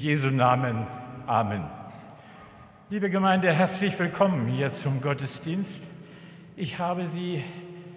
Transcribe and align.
Jesu 0.00 0.28
Namen. 0.28 0.86
Amen. 1.26 1.62
Liebe 2.88 3.10
Gemeinde, 3.10 3.52
herzlich 3.52 3.98
willkommen 3.98 4.46
hier 4.46 4.72
zum 4.72 5.02
Gottesdienst. 5.02 5.82
Ich 6.56 6.78
habe, 6.78 7.04
Sie, 7.04 7.44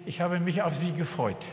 ich 0.04 0.20
habe 0.20 0.38
mich 0.38 0.60
auf 0.60 0.74
Sie 0.74 0.92
gefreut. 0.92 1.48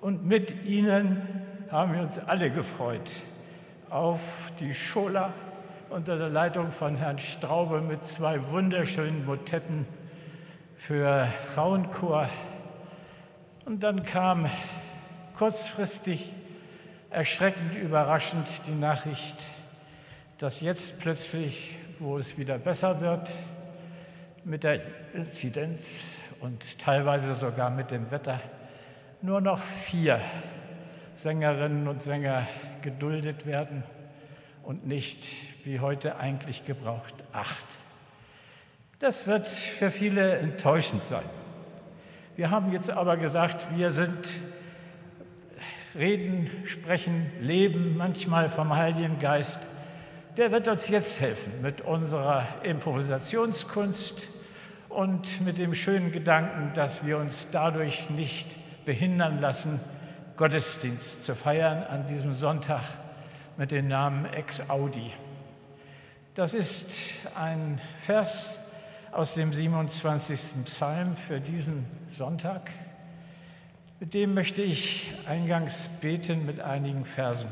Und 0.00 0.26
mit 0.26 0.64
Ihnen 0.64 1.22
haben 1.70 1.94
wir 1.94 2.00
uns 2.00 2.18
alle 2.18 2.50
gefreut 2.50 3.08
auf 3.90 4.50
die 4.58 4.74
Schola 4.74 5.32
unter 5.88 6.18
der 6.18 6.30
Leitung 6.30 6.72
von 6.72 6.96
Herrn 6.96 7.20
Straube 7.20 7.80
mit 7.80 8.04
zwei 8.04 8.50
wunderschönen 8.50 9.24
Motetten 9.24 9.86
für 10.76 11.28
Frauenchor. 11.54 12.28
Und 13.66 13.84
dann 13.84 14.02
kam 14.02 14.50
kurzfristig 15.38 16.32
erschreckend 17.14 17.76
überraschend 17.76 18.48
die 18.66 18.74
Nachricht, 18.74 19.36
dass 20.38 20.60
jetzt 20.60 20.98
plötzlich, 20.98 21.76
wo 22.00 22.18
es 22.18 22.36
wieder 22.36 22.58
besser 22.58 23.00
wird, 23.00 23.32
mit 24.44 24.64
der 24.64 24.80
Inzidenz 25.14 26.02
und 26.40 26.78
teilweise 26.78 27.36
sogar 27.36 27.70
mit 27.70 27.92
dem 27.92 28.10
Wetter, 28.10 28.40
nur 29.22 29.40
noch 29.40 29.60
vier 29.60 30.20
Sängerinnen 31.14 31.86
und 31.86 32.02
Sänger 32.02 32.48
geduldet 32.82 33.46
werden 33.46 33.84
und 34.64 34.84
nicht, 34.84 35.28
wie 35.64 35.78
heute 35.78 36.16
eigentlich 36.16 36.66
gebraucht, 36.66 37.14
acht. 37.32 37.66
Das 38.98 39.28
wird 39.28 39.46
für 39.46 39.92
viele 39.92 40.38
enttäuschend 40.38 41.04
sein. 41.04 41.24
Wir 42.34 42.50
haben 42.50 42.72
jetzt 42.72 42.90
aber 42.90 43.16
gesagt, 43.16 43.66
wir 43.76 43.92
sind 43.92 44.18
reden, 45.94 46.50
sprechen, 46.64 47.30
leben 47.40 47.96
manchmal 47.96 48.50
vom 48.50 48.74
Heiligen 48.74 49.18
Geist, 49.18 49.60
der 50.36 50.50
wird 50.50 50.66
uns 50.66 50.88
jetzt 50.88 51.20
helfen 51.20 51.52
mit 51.62 51.80
unserer 51.80 52.46
Improvisationskunst 52.64 54.28
und 54.88 55.40
mit 55.42 55.58
dem 55.58 55.74
schönen 55.74 56.10
Gedanken, 56.10 56.72
dass 56.74 57.06
wir 57.06 57.18
uns 57.18 57.48
dadurch 57.52 58.10
nicht 58.10 58.56
behindern 58.84 59.40
lassen, 59.40 59.80
Gottesdienst 60.36 61.24
zu 61.24 61.36
feiern 61.36 61.84
an 61.84 62.08
diesem 62.08 62.34
Sonntag 62.34 62.82
mit 63.56 63.70
dem 63.70 63.86
Namen 63.86 64.24
Ex 64.26 64.68
Audi. 64.68 65.12
Das 66.34 66.54
ist 66.54 66.90
ein 67.36 67.80
Vers 67.98 68.58
aus 69.12 69.34
dem 69.34 69.52
27. 69.52 70.64
Psalm 70.64 71.16
für 71.16 71.40
diesen 71.40 71.86
Sonntag. 72.08 72.72
Mit 74.04 74.12
dem 74.12 74.34
möchte 74.34 74.60
ich 74.60 75.10
eingangs 75.26 75.88
beten 76.02 76.44
mit 76.44 76.60
einigen 76.60 77.06
Versen. 77.06 77.48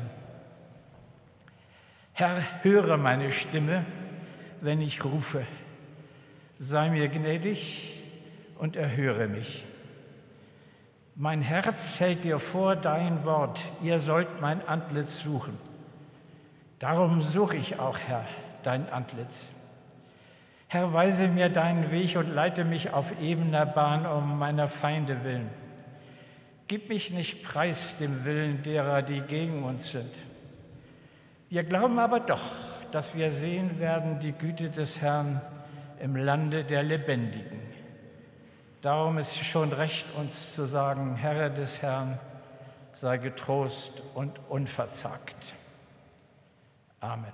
Herr, 2.11 2.43
höre 2.61 2.95
meine 2.97 3.31
Stimme, 3.31 3.83
wenn 4.61 4.79
ich 4.79 5.03
rufe. 5.03 5.47
Sei 6.59 6.91
mir 6.91 7.07
gnädig 7.07 8.03
und 8.59 8.75
erhöre 8.75 9.27
mich. 9.27 9.65
Mein 11.15 11.41
Herz 11.41 11.99
hält 11.99 12.23
dir 12.23 12.37
vor 12.37 12.75
dein 12.75 13.25
Wort, 13.25 13.65
ihr 13.81 13.97
sollt 13.97 14.39
mein 14.39 14.63
Antlitz 14.67 15.21
suchen. 15.21 15.57
Darum 16.77 17.23
suche 17.23 17.57
ich 17.57 17.79
auch, 17.79 17.97
Herr, 17.97 18.27
dein 18.61 18.87
Antlitz. 18.93 19.47
Herr, 20.67 20.93
weise 20.93 21.29
mir 21.29 21.49
deinen 21.49 21.89
Weg 21.89 22.15
und 22.15 22.31
leite 22.31 22.63
mich 22.63 22.93
auf 22.93 23.19
ebener 23.19 23.65
Bahn 23.65 24.05
um 24.05 24.37
meiner 24.37 24.69
Feinde 24.69 25.23
willen 25.23 25.62
Gib 26.73 26.89
mich 26.89 27.11
nicht 27.11 27.43
preis 27.43 27.97
dem 27.99 28.25
Willen 28.25 28.63
derer, 28.63 29.03
die 29.03 29.21
gegen 29.21 29.61
uns 29.63 29.91
sind. 29.91 30.11
Wir 31.47 31.63
glauben 31.63 31.99
aber 31.99 32.19
doch, 32.19 32.41
dass 32.89 33.15
wir 33.15 33.29
sehen 33.29 33.77
werden 33.77 34.17
die 34.17 34.31
Güte 34.31 34.71
des 34.71 34.99
Herrn 34.99 35.39
im 35.99 36.15
Lande 36.15 36.63
der 36.63 36.81
Lebendigen. 36.81 37.61
Darum 38.81 39.19
ist 39.19 39.37
schon 39.45 39.71
recht, 39.71 40.07
uns 40.15 40.55
zu 40.55 40.65
sagen, 40.65 41.15
Herr 41.15 41.51
des 41.51 41.83
Herrn, 41.83 42.17
sei 42.95 43.19
getrost 43.19 44.01
und 44.15 44.39
unverzagt. 44.49 45.53
Amen. 47.01 47.33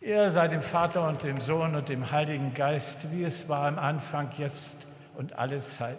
Er 0.00 0.30
sei 0.30 0.46
dem 0.46 0.62
Vater 0.62 1.08
und 1.08 1.24
dem 1.24 1.40
Sohn 1.40 1.74
und 1.74 1.88
dem 1.88 2.12
Heiligen 2.12 2.54
Geist, 2.54 3.10
wie 3.10 3.24
es 3.24 3.48
war 3.48 3.66
am 3.66 3.80
Anfang, 3.80 4.30
jetzt 4.38 4.86
und 5.16 5.36
alle 5.36 5.58
Zeit 5.58 5.98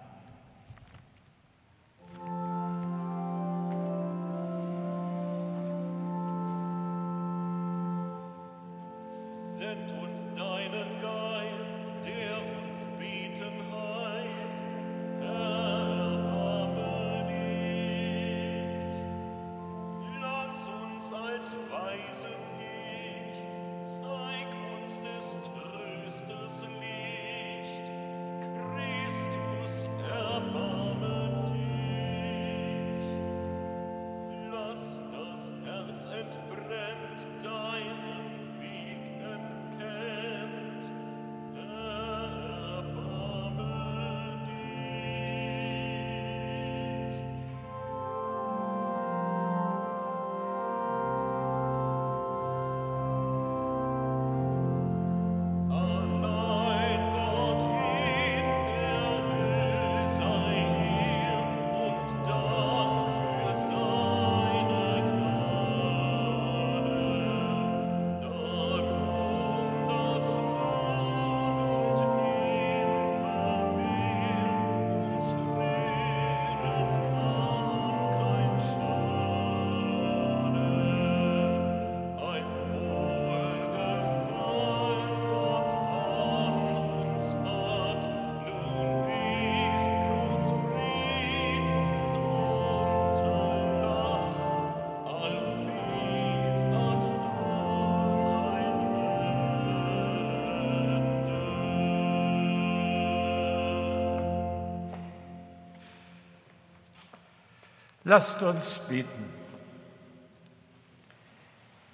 Lasst 108.11 108.43
uns 108.43 108.77
beten. 108.77 109.23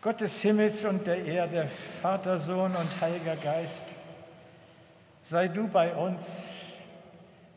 Gott 0.02 0.20
des 0.20 0.42
Himmels 0.42 0.84
und 0.84 1.06
der 1.06 1.24
Erde, 1.24 1.68
Vater, 1.68 2.40
Sohn 2.40 2.76
und 2.76 3.00
Heiliger 3.00 3.36
Geist, 3.36 3.86
sei 5.22 5.48
du 5.48 5.68
bei 5.68 5.94
uns, 5.94 6.74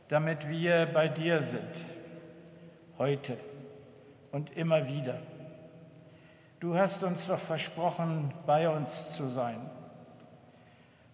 damit 0.08 0.46
wir 0.46 0.84
bei 0.92 1.08
dir 1.08 1.40
sind, 1.40 1.74
heute 2.98 3.38
und 4.30 4.54
immer 4.54 4.86
wieder. 4.86 5.16
Du 6.60 6.76
hast 6.76 7.02
uns 7.02 7.28
doch 7.28 7.40
versprochen, 7.40 8.34
bei 8.44 8.68
uns 8.68 9.14
zu 9.14 9.30
sein. 9.30 9.70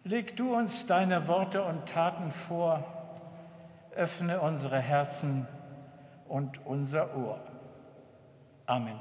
Leg 0.03 0.37
du 0.37 0.53
uns 0.53 0.89
deine 0.89 1.29
Worte 1.29 1.63
und 1.63 1.87
Taten 1.89 2.33
vor, 2.33 2.83
öffne 3.95 4.41
unsere 4.41 4.81
Herzen 4.81 5.47
und 6.29 6.65
unser 6.65 7.17
Ohr. 7.17 7.41
Amen. 8.67 8.99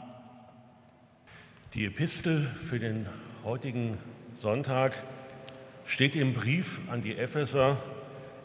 Die 1.74 1.86
Epistel 1.86 2.42
für 2.42 2.80
den 2.80 3.08
heutigen 3.44 3.98
Sonntag 4.36 4.94
steht 5.86 6.16
im 6.16 6.34
Brief 6.34 6.80
an 6.90 7.02
die 7.02 7.18
Epheser 7.18 7.78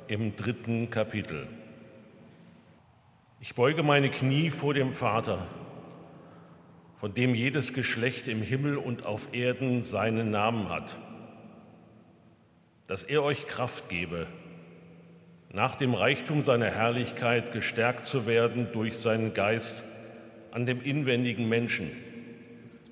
im 0.08 0.34
dritten 0.36 0.90
Kapitel. 0.90 1.46
Ich 3.40 3.54
beuge 3.54 3.82
meine 3.82 4.10
Knie 4.10 4.50
vor 4.50 4.74
dem 4.74 4.92
Vater 4.92 5.46
von 7.00 7.14
dem 7.14 7.34
jedes 7.34 7.72
Geschlecht 7.72 8.28
im 8.28 8.42
Himmel 8.42 8.76
und 8.76 9.06
auf 9.06 9.32
Erden 9.32 9.82
seinen 9.82 10.30
Namen 10.30 10.68
hat, 10.68 10.98
dass 12.86 13.04
er 13.04 13.22
euch 13.22 13.46
Kraft 13.46 13.88
gebe, 13.88 14.26
nach 15.52 15.74
dem 15.74 15.94
Reichtum 15.94 16.42
seiner 16.42 16.66
Herrlichkeit 16.66 17.52
gestärkt 17.52 18.06
zu 18.06 18.26
werden 18.26 18.68
durch 18.72 18.98
seinen 18.98 19.34
Geist 19.34 19.82
an 20.52 20.66
dem 20.66 20.82
inwendigen 20.82 21.48
Menschen, 21.48 21.90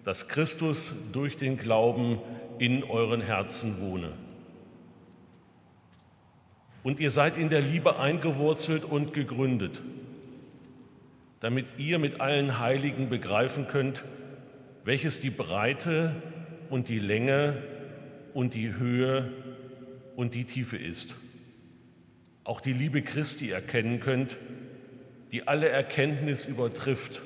dass 0.04 0.28
Christus 0.28 0.92
durch 1.12 1.36
den 1.36 1.56
Glauben 1.56 2.18
in 2.58 2.84
euren 2.84 3.20
Herzen 3.20 3.80
wohne. 3.80 4.12
Und 6.82 7.00
ihr 7.00 7.10
seid 7.10 7.36
in 7.36 7.48
der 7.48 7.60
Liebe 7.60 7.98
eingewurzelt 7.98 8.84
und 8.84 9.12
gegründet 9.12 9.80
damit 11.40 11.66
ihr 11.78 11.98
mit 11.98 12.20
allen 12.20 12.58
Heiligen 12.58 13.08
begreifen 13.08 13.68
könnt, 13.68 14.04
welches 14.84 15.20
die 15.20 15.30
Breite 15.30 16.14
und 16.70 16.88
die 16.88 16.98
Länge 16.98 17.62
und 18.34 18.54
die 18.54 18.74
Höhe 18.74 19.32
und 20.16 20.34
die 20.34 20.44
Tiefe 20.44 20.76
ist. 20.76 21.14
Auch 22.48 22.62
die 22.62 22.72
Liebe 22.72 23.02
Christi 23.02 23.50
erkennen 23.50 24.00
könnt, 24.00 24.38
die 25.32 25.46
alle 25.46 25.68
Erkenntnis 25.68 26.46
übertrifft, 26.46 27.20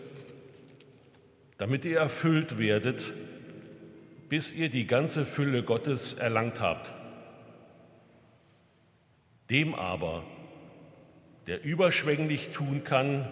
damit 1.58 1.84
ihr 1.84 1.96
erfüllt 1.96 2.58
werdet, 2.58 3.12
bis 4.28 4.52
ihr 4.52 4.68
die 4.68 4.84
ganze 4.84 5.24
Fülle 5.24 5.62
Gottes 5.62 6.14
erlangt 6.14 6.58
habt. 6.58 6.90
Dem 9.48 9.76
aber, 9.76 10.24
der 11.46 11.62
überschwänglich 11.64 12.48
tun 12.48 12.82
kann, 12.82 13.28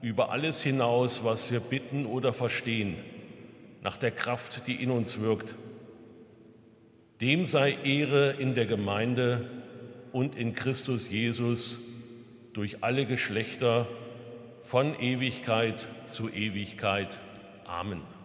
über 0.00 0.30
alles 0.30 0.62
hinaus, 0.62 1.24
was 1.24 1.50
wir 1.50 1.58
bitten 1.58 2.06
oder 2.06 2.32
verstehen, 2.32 2.94
nach 3.82 3.96
der 3.96 4.12
Kraft, 4.12 4.68
die 4.68 4.80
in 4.80 4.92
uns 4.92 5.18
wirkt. 5.18 5.56
Dem 7.20 7.44
sei 7.44 7.76
Ehre 7.82 8.34
in 8.38 8.54
der 8.54 8.66
Gemeinde 8.66 9.57
und 10.12 10.36
in 10.36 10.54
Christus 10.54 11.10
Jesus 11.10 11.78
durch 12.52 12.82
alle 12.82 13.06
Geschlechter 13.06 13.86
von 14.64 14.98
Ewigkeit 15.00 15.86
zu 16.08 16.28
Ewigkeit. 16.28 17.18
Amen. 17.64 18.17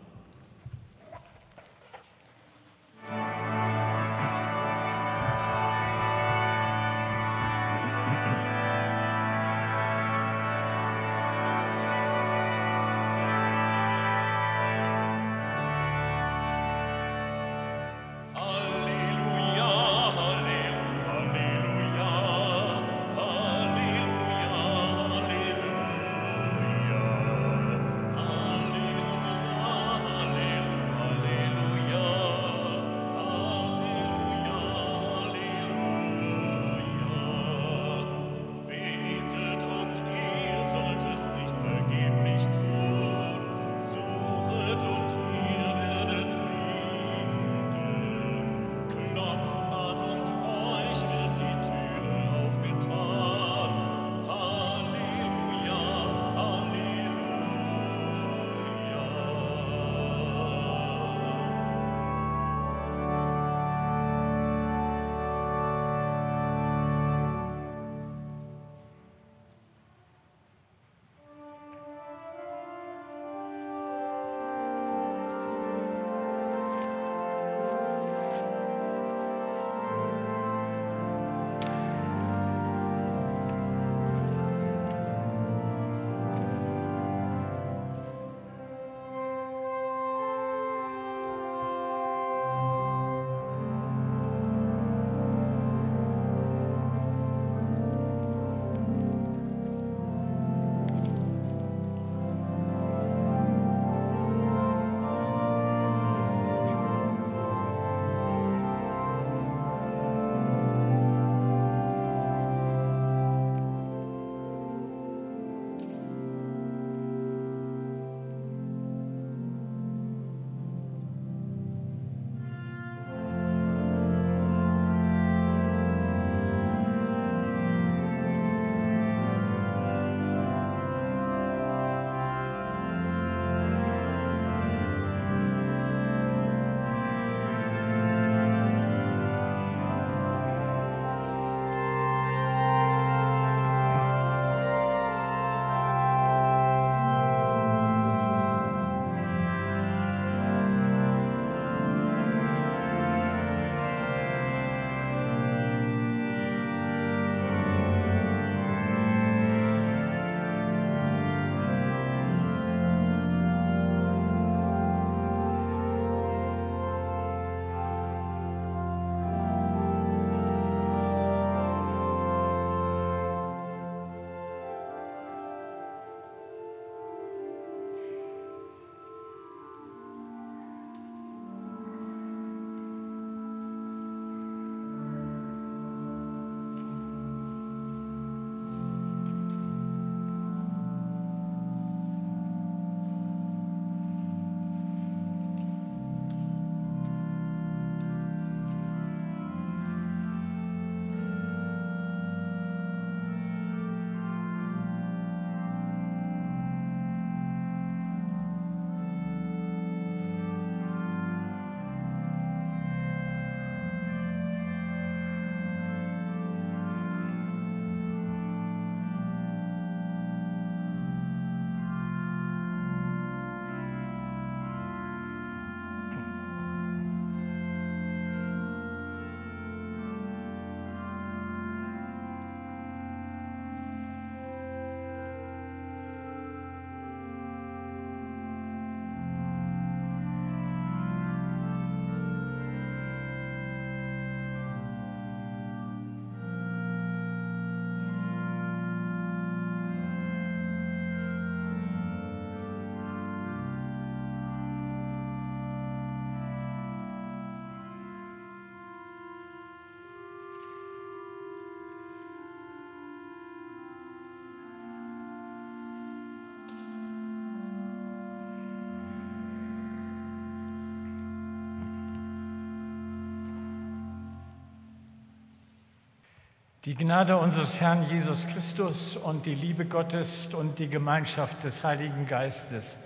Die 276.86 276.96
Gnade 276.96 277.38
unseres 277.38 277.80
Herrn 277.80 278.04
Jesus 278.10 278.46
Christus 278.46 279.16
und 279.16 279.46
die 279.46 279.56
Liebe 279.56 279.86
Gottes 279.86 280.54
und 280.54 280.80
die 280.80 280.90
Gemeinschaft 280.90 281.64
des 281.64 281.82
Heiligen 281.82 282.26
Geistes 282.26 282.98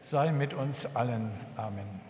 sei 0.00 0.30
mit 0.30 0.54
uns 0.54 0.94
allen. 0.94 1.32
Amen. 1.56 2.00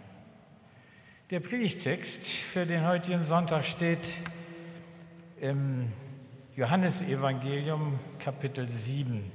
Der 1.30 1.40
Predigtext 1.40 2.26
für 2.26 2.66
den 2.66 2.87
heutigen 2.87 3.25
Sonntag 3.25 3.64
steht 3.64 4.14
im 5.40 5.90
Johannesevangelium 6.54 7.99
Kapitel 8.18 8.68
7. 8.68 9.32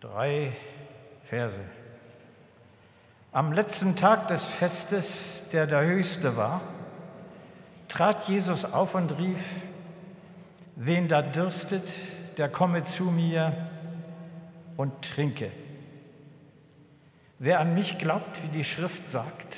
Drei 0.00 0.56
Verse. 1.24 1.60
Am 3.32 3.52
letzten 3.52 3.96
Tag 3.96 4.28
des 4.28 4.44
Festes, 4.44 5.44
der 5.52 5.66
der 5.66 5.84
höchste 5.84 6.38
war, 6.38 6.62
trat 7.88 8.30
Jesus 8.30 8.64
auf 8.64 8.94
und 8.94 9.18
rief, 9.18 9.44
Wen 10.80 11.08
da 11.08 11.22
dürstet, 11.22 11.82
der 12.36 12.48
komme 12.48 12.84
zu 12.84 13.10
mir 13.10 13.52
und 14.76 15.02
trinke. 15.02 15.50
Wer 17.40 17.58
an 17.58 17.74
mich 17.74 17.98
glaubt, 17.98 18.44
wie 18.44 18.48
die 18.48 18.62
Schrift 18.62 19.08
sagt, 19.08 19.56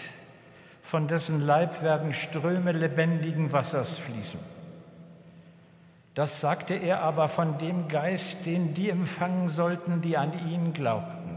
von 0.81 1.09
dessen 1.09 1.43
Leib 1.43 1.83
werden 1.83 2.15
Ströme 2.15 2.73
lebendigen 2.73 3.53
Wassers 3.53 3.99
fließen. 3.99 4.41
Das 6.15 6.41
sagte 6.41 6.73
er 6.73 7.03
aber 7.03 7.29
von 7.29 7.59
dem 7.59 7.89
Geist, 7.89 8.47
den 8.47 8.73
die 8.73 8.89
empfangen 8.89 9.51
sollten, 9.51 10.01
die 10.01 10.17
an 10.17 10.49
ihn 10.49 10.73
glaubten. 10.73 11.37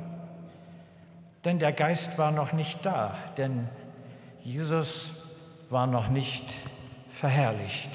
Denn 1.43 1.59
der 1.59 1.73
Geist 1.73 2.17
war 2.17 2.31
noch 2.31 2.53
nicht 2.53 2.85
da, 2.85 3.17
denn 3.35 3.67
Jesus 4.43 5.27
war 5.69 5.87
noch 5.87 6.07
nicht 6.07 6.53
verherrlicht. 7.09 7.91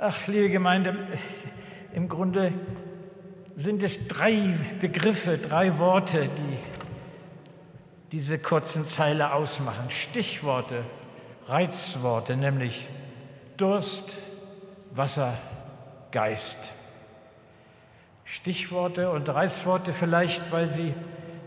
Ach, 0.00 0.28
liebe 0.28 0.48
Gemeinde, 0.48 0.94
im 1.92 2.08
Grunde 2.08 2.52
sind 3.56 3.82
es 3.82 4.06
drei 4.06 4.54
Begriffe, 4.80 5.38
drei 5.38 5.76
Worte, 5.80 6.28
die 6.28 6.58
diese 8.12 8.38
kurzen 8.38 8.86
Zeile 8.86 9.32
ausmachen. 9.32 9.90
Stichworte, 9.90 10.84
Reizworte, 11.46 12.36
nämlich 12.36 12.88
Durst, 13.56 14.16
Wasser, 14.92 15.36
Geist. 16.12 16.58
Stichworte 18.24 19.10
und 19.10 19.28
Reizworte 19.28 19.92
vielleicht, 19.92 20.52
weil 20.52 20.68
sie 20.68 20.94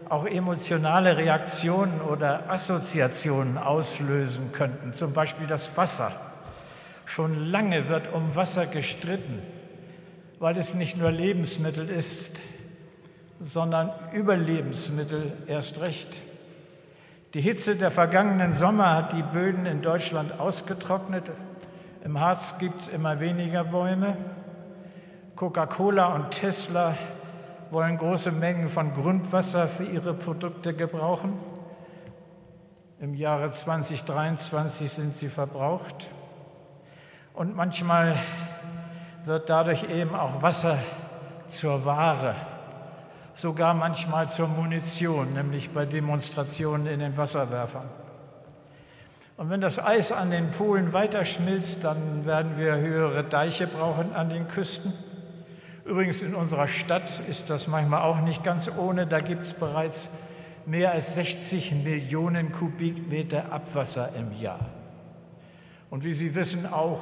auch 0.10 0.26
emotionale 0.26 1.16
Reaktionen 1.16 2.02
oder 2.02 2.50
Assoziationen 2.50 3.58
auslösen 3.58 4.52
könnten, 4.52 4.92
zum 4.92 5.14
Beispiel 5.14 5.48
das 5.48 5.78
Wasser. 5.78 6.31
Schon 7.12 7.52
lange 7.52 7.90
wird 7.90 8.14
um 8.14 8.38
Wasser 8.38 8.66
gestritten, 8.68 9.42
weil 10.40 10.56
es 10.56 10.76
nicht 10.76 10.96
nur 10.96 11.12
Lebensmittel 11.12 11.90
ist, 11.90 12.40
sondern 13.42 13.92
Überlebensmittel 14.14 15.34
erst 15.46 15.82
recht. 15.82 16.08
Die 17.34 17.42
Hitze 17.42 17.76
der 17.76 17.92
vergangenen 17.92 18.54
Sommer 18.54 18.96
hat 18.96 19.12
die 19.12 19.24
Böden 19.24 19.66
in 19.66 19.82
Deutschland 19.82 20.40
ausgetrocknet. 20.40 21.30
Im 22.06 22.18
Harz 22.18 22.58
gibt 22.60 22.80
es 22.80 22.88
immer 22.88 23.20
weniger 23.20 23.66
Bäume. 23.66 24.16
Coca-Cola 25.36 26.16
und 26.16 26.32
Tesla 26.32 26.96
wollen 27.72 27.98
große 27.98 28.32
Mengen 28.32 28.70
von 28.70 28.94
Grundwasser 28.94 29.68
für 29.68 29.84
ihre 29.84 30.14
Produkte 30.14 30.74
gebrauchen. 30.74 31.34
Im 33.02 33.16
Jahre 33.16 33.52
2023 33.52 34.90
sind 34.90 35.14
sie 35.14 35.28
verbraucht. 35.28 36.08
Und 37.34 37.56
manchmal 37.56 38.18
wird 39.26 39.50
dadurch 39.50 39.84
eben 39.84 40.16
auch 40.16 40.42
Wasser 40.42 40.78
zur 41.48 41.86
Ware, 41.86 42.36
sogar 43.34 43.74
manchmal 43.74 44.30
zur 44.30 44.48
Munition, 44.48 45.34
nämlich 45.34 45.70
bei 45.70 45.86
Demonstrationen 45.86 46.88
in 46.88 47.00
den 47.00 47.16
Wasserwerfern. 47.18 47.90
Und 49.38 49.50
wenn 49.50 49.62
das 49.62 49.80
Eis 49.80 50.12
an 50.12 50.30
den 50.30 50.52
Polen 50.52 50.94
weiter 50.94 51.26
schmilzt, 51.26 51.84
dann 51.84 52.26
werden 52.26 52.58
wir 52.58 52.76
höhere 52.76 53.24
Deiche 53.24 53.66
brauchen 53.66 54.14
an 54.14 54.30
den 54.30 54.48
Küsten. 54.48 54.94
Übrigens 55.86 56.22
in 56.22 56.36
unserer 56.36 56.68
Stadt 56.68 57.22
ist 57.28 57.50
das 57.50 57.68
manchmal 57.68 58.04
auch 58.04 58.22
nicht 58.22 58.44
ganz 58.44 58.70
ohne. 58.78 59.08
Da 59.08 59.20
gibt 59.20 59.44
es 59.44 59.54
bereits 59.54 60.10
mehr 60.66 60.92
als 60.92 61.16
60 61.16 61.72
Millionen 61.84 62.52
Kubikmeter 62.52 63.52
Abwasser 63.52 64.10
im 64.16 64.32
Jahr. 64.40 64.60
Und 65.92 66.06
wie 66.06 66.14
Sie 66.14 66.34
wissen, 66.36 66.66
auch 66.72 67.02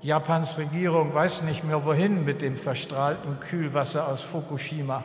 Japans 0.00 0.58
Regierung 0.58 1.14
weiß 1.14 1.42
nicht 1.42 1.62
mehr 1.62 1.84
wohin 1.84 2.24
mit 2.24 2.42
dem 2.42 2.56
verstrahlten 2.56 3.38
Kühlwasser 3.38 4.08
aus 4.08 4.20
Fukushima. 4.20 5.04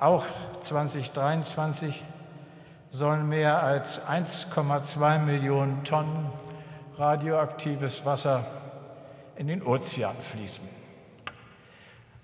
Auch 0.00 0.24
2023 0.62 2.02
sollen 2.90 3.28
mehr 3.28 3.62
als 3.62 4.04
1,2 4.04 5.20
Millionen 5.20 5.84
Tonnen 5.84 6.26
radioaktives 6.96 8.04
Wasser 8.04 8.46
in 9.36 9.46
den 9.46 9.62
Ozean 9.62 10.16
fließen. 10.18 10.68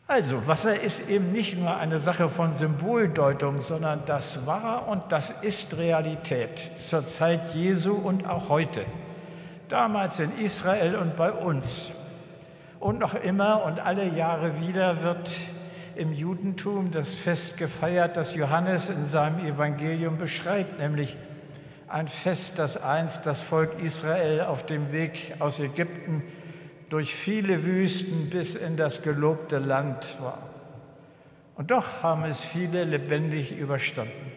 Also, 0.08 0.44
Wasser 0.48 0.80
ist 0.80 1.08
eben 1.08 1.30
nicht 1.30 1.56
nur 1.56 1.76
eine 1.76 2.00
Sache 2.00 2.28
von 2.28 2.52
Symboldeutung, 2.52 3.60
sondern 3.60 4.04
das 4.06 4.44
war 4.44 4.88
und 4.88 5.04
das 5.10 5.30
ist 5.30 5.76
Realität 5.76 6.76
zur 6.76 7.06
Zeit 7.06 7.54
Jesu 7.54 7.92
und 7.92 8.28
auch 8.28 8.48
heute 8.48 8.84
damals 9.68 10.20
in 10.20 10.36
Israel 10.38 10.96
und 10.96 11.16
bei 11.16 11.32
uns. 11.32 11.90
Und 12.80 12.98
noch 12.98 13.14
immer 13.14 13.64
und 13.64 13.80
alle 13.80 14.08
Jahre 14.08 14.60
wieder 14.60 15.02
wird 15.02 15.30
im 15.96 16.12
Judentum 16.12 16.92
das 16.92 17.14
Fest 17.14 17.56
gefeiert, 17.56 18.16
das 18.16 18.34
Johannes 18.34 18.88
in 18.88 19.04
seinem 19.04 19.44
Evangelium 19.44 20.16
beschreibt, 20.16 20.78
nämlich 20.78 21.16
ein 21.88 22.06
Fest, 22.06 22.58
das 22.58 22.76
einst 22.76 23.26
das 23.26 23.42
Volk 23.42 23.80
Israel 23.82 24.42
auf 24.42 24.64
dem 24.64 24.92
Weg 24.92 25.34
aus 25.40 25.58
Ägypten 25.58 26.22
durch 26.88 27.14
viele 27.14 27.64
Wüsten 27.64 28.30
bis 28.30 28.54
in 28.54 28.76
das 28.76 29.02
gelobte 29.02 29.58
Land 29.58 30.14
war. 30.20 30.38
Und 31.56 31.70
doch 31.70 32.02
haben 32.02 32.24
es 32.24 32.40
viele 32.40 32.84
lebendig 32.84 33.50
überstanden. 33.50 34.32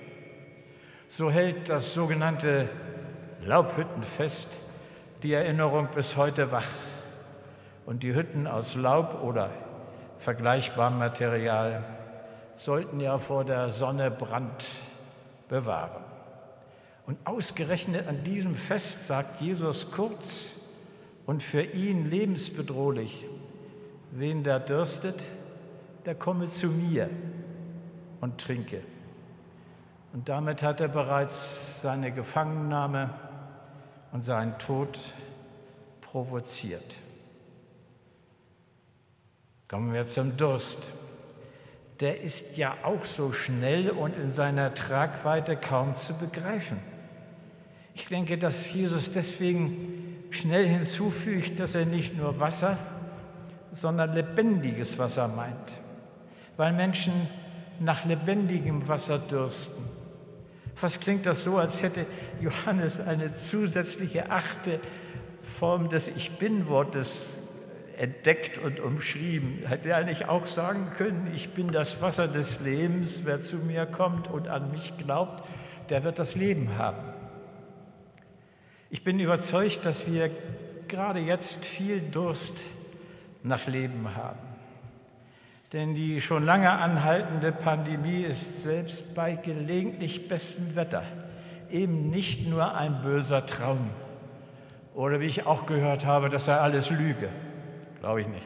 So 1.07 1.29
hält 1.29 1.69
das 1.69 1.93
sogenannte 1.93 2.67
Laubhüttenfest 3.43 4.49
die 5.23 5.33
Erinnerung 5.33 5.89
bis 5.93 6.15
heute 6.15 6.51
wach. 6.51 6.67
Und 7.85 8.03
die 8.03 8.15
Hütten 8.15 8.47
aus 8.47 8.75
Laub 8.75 9.23
oder 9.23 9.49
vergleichbarem 10.17 10.97
Material 10.97 11.83
sollten 12.55 12.99
ja 12.99 13.17
vor 13.17 13.43
der 13.43 13.69
Sonne 13.69 14.11
Brand 14.11 14.69
bewahren. 15.49 16.03
Und 17.05 17.17
ausgerechnet 17.25 18.07
an 18.07 18.23
diesem 18.23 18.55
Fest 18.55 19.07
sagt 19.07 19.41
Jesus 19.41 19.91
kurz 19.91 20.55
und 21.25 21.43
für 21.43 21.63
ihn 21.63 22.09
lebensbedrohlich, 22.09 23.25
wen 24.11 24.43
da 24.43 24.59
dürstet, 24.59 25.19
der 26.05 26.15
komme 26.15 26.49
zu 26.49 26.67
mir 26.67 27.09
und 28.21 28.39
trinke. 28.39 28.81
Und 30.13 30.29
damit 30.29 30.61
hat 30.61 30.81
er 30.81 30.87
bereits 30.87 31.81
seine 31.81 32.11
Gefangennahme 32.11 33.09
und 34.11 34.23
seinen 34.23 34.57
Tod 34.57 34.99
provoziert. 36.01 36.97
Kommen 39.67 39.93
wir 39.93 40.05
zum 40.07 40.35
Durst. 40.35 40.79
Der 42.01 42.21
ist 42.21 42.57
ja 42.57 42.75
auch 42.83 43.05
so 43.05 43.31
schnell 43.31 43.89
und 43.89 44.17
in 44.17 44.33
seiner 44.33 44.73
Tragweite 44.73 45.55
kaum 45.55 45.95
zu 45.95 46.13
begreifen. 46.13 46.79
Ich 47.93 48.07
denke, 48.07 48.37
dass 48.37 48.73
Jesus 48.73 49.11
deswegen 49.11 50.25
schnell 50.31 50.67
hinzufügt, 50.67 51.59
dass 51.59 51.75
er 51.75 51.85
nicht 51.85 52.17
nur 52.17 52.39
Wasser, 52.39 52.77
sondern 53.71 54.13
lebendiges 54.13 54.97
Wasser 54.97 55.27
meint, 55.27 55.73
weil 56.57 56.73
Menschen 56.73 57.13
nach 57.79 58.05
lebendigem 58.05 58.87
Wasser 58.87 59.19
dürsten. 59.19 59.83
Fast 60.75 61.01
klingt 61.01 61.25
das 61.25 61.43
so, 61.43 61.57
als 61.57 61.81
hätte 61.81 62.05
Johannes 62.39 62.99
eine 62.99 63.33
zusätzliche 63.33 64.31
achte 64.31 64.79
Form 65.43 65.89
des 65.89 66.07
Ich 66.07 66.37
Bin-Wortes 66.37 67.37
entdeckt 67.97 68.57
und 68.57 68.79
umschrieben. 68.79 69.59
Hätte 69.65 69.89
er 69.89 70.03
nicht 70.03 70.27
auch 70.27 70.45
sagen 70.45 70.91
können, 70.97 71.31
ich 71.35 71.51
bin 71.51 71.71
das 71.71 72.01
Wasser 72.01 72.27
des 72.27 72.59
Lebens, 72.61 73.21
wer 73.25 73.41
zu 73.41 73.57
mir 73.57 73.85
kommt 73.85 74.27
und 74.27 74.47
an 74.47 74.71
mich 74.71 74.97
glaubt, 74.97 75.43
der 75.89 76.03
wird 76.03 76.17
das 76.17 76.35
Leben 76.35 76.77
haben. 76.77 77.13
Ich 78.89 79.03
bin 79.03 79.19
überzeugt, 79.19 79.85
dass 79.85 80.11
wir 80.11 80.31
gerade 80.87 81.19
jetzt 81.19 81.63
viel 81.63 82.01
Durst 82.01 82.61
nach 83.43 83.67
Leben 83.67 84.15
haben. 84.15 84.50
Denn 85.73 85.93
die 85.93 86.19
schon 86.19 86.45
lange 86.45 86.71
anhaltende 86.71 87.51
Pandemie 87.51 88.23
ist 88.23 88.61
selbst 88.61 89.15
bei 89.15 89.35
gelegentlich 89.35 90.27
bestem 90.27 90.75
Wetter 90.75 91.03
eben 91.71 92.09
nicht 92.09 92.47
nur 92.47 92.75
ein 92.75 93.01
böser 93.01 93.45
Traum, 93.45 93.89
Oder 94.93 95.21
wie 95.21 95.25
ich 95.25 95.45
auch 95.45 95.65
gehört 95.65 96.05
habe, 96.05 96.29
das 96.29 96.45
sei 96.45 96.55
alles 96.55 96.89
Lüge. 96.89 97.29
Glaube 98.01 98.21
ich 98.21 98.27
nicht. 98.27 98.45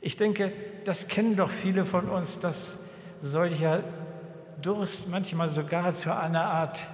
Ich 0.00 0.16
denke, 0.16 0.50
das 0.86 1.08
kennen 1.08 1.36
doch 1.36 1.50
viele 1.50 1.84
von 1.84 2.08
uns, 2.08 2.40
dass 2.40 2.78
solcher 3.20 3.82
Durst 4.62 5.10
manchmal 5.10 5.50
sogar 5.50 5.94
zu 5.94 6.16
einer 6.16 6.44
Art 6.44 6.86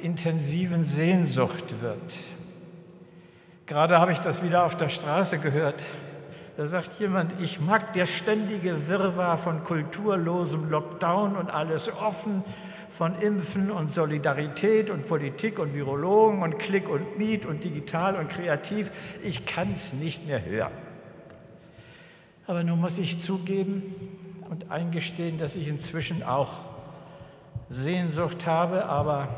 intensiven 0.00 0.84
Sehnsucht 0.84 1.82
wird. 1.82 2.18
Gerade 3.66 3.98
habe 3.98 4.12
ich 4.12 4.20
das 4.20 4.44
wieder 4.44 4.64
auf 4.64 4.76
der 4.76 4.88
Straße 4.88 5.40
gehört. 5.40 5.82
Da 6.56 6.66
sagt 6.66 7.00
jemand, 7.00 7.40
ich 7.40 7.60
mag 7.60 7.94
der 7.94 8.04
ständige 8.04 8.86
Wirrwarr 8.86 9.38
von 9.38 9.62
kulturlosem 9.64 10.68
Lockdown 10.70 11.34
und 11.36 11.50
alles 11.50 11.90
offen, 11.90 12.44
von 12.90 13.18
Impfen 13.20 13.70
und 13.70 13.90
Solidarität 13.90 14.90
und 14.90 15.06
Politik 15.06 15.58
und 15.58 15.74
Virologen 15.74 16.42
und 16.42 16.58
Klick 16.58 16.90
und 16.90 17.16
Miet 17.16 17.46
und 17.46 17.64
digital 17.64 18.16
und 18.16 18.28
kreativ. 18.28 18.92
Ich 19.22 19.46
kann 19.46 19.72
es 19.72 19.94
nicht 19.94 20.26
mehr 20.26 20.44
hören. 20.44 20.72
Aber 22.46 22.62
nun 22.62 22.80
muss 22.80 22.98
ich 22.98 23.18
zugeben 23.18 23.94
und 24.50 24.70
eingestehen, 24.70 25.38
dass 25.38 25.56
ich 25.56 25.68
inzwischen 25.68 26.22
auch 26.22 26.60
Sehnsucht 27.70 28.44
habe, 28.46 28.84
aber 28.84 29.28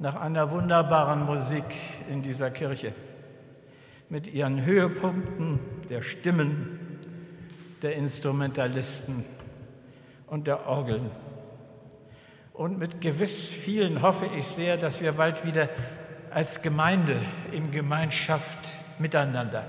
nach 0.00 0.16
einer 0.16 0.50
wunderbaren 0.50 1.24
Musik 1.24 1.64
in 2.10 2.22
dieser 2.22 2.50
Kirche 2.50 2.92
mit 4.08 4.32
ihren 4.32 4.64
Höhepunkten 4.64 5.60
der 5.88 6.02
Stimmen, 6.02 6.98
der 7.82 7.96
Instrumentalisten 7.96 9.24
und 10.26 10.46
der 10.46 10.66
Orgeln. 10.66 11.10
Und 12.52 12.78
mit 12.78 13.00
gewiss 13.00 13.48
vielen 13.48 14.02
hoffe 14.02 14.26
ich 14.38 14.46
sehr, 14.46 14.76
dass 14.76 15.00
wir 15.00 15.12
bald 15.12 15.44
wieder 15.44 15.68
als 16.30 16.62
Gemeinde 16.62 17.20
in 17.52 17.70
Gemeinschaft 17.70 18.58
miteinander 18.98 19.64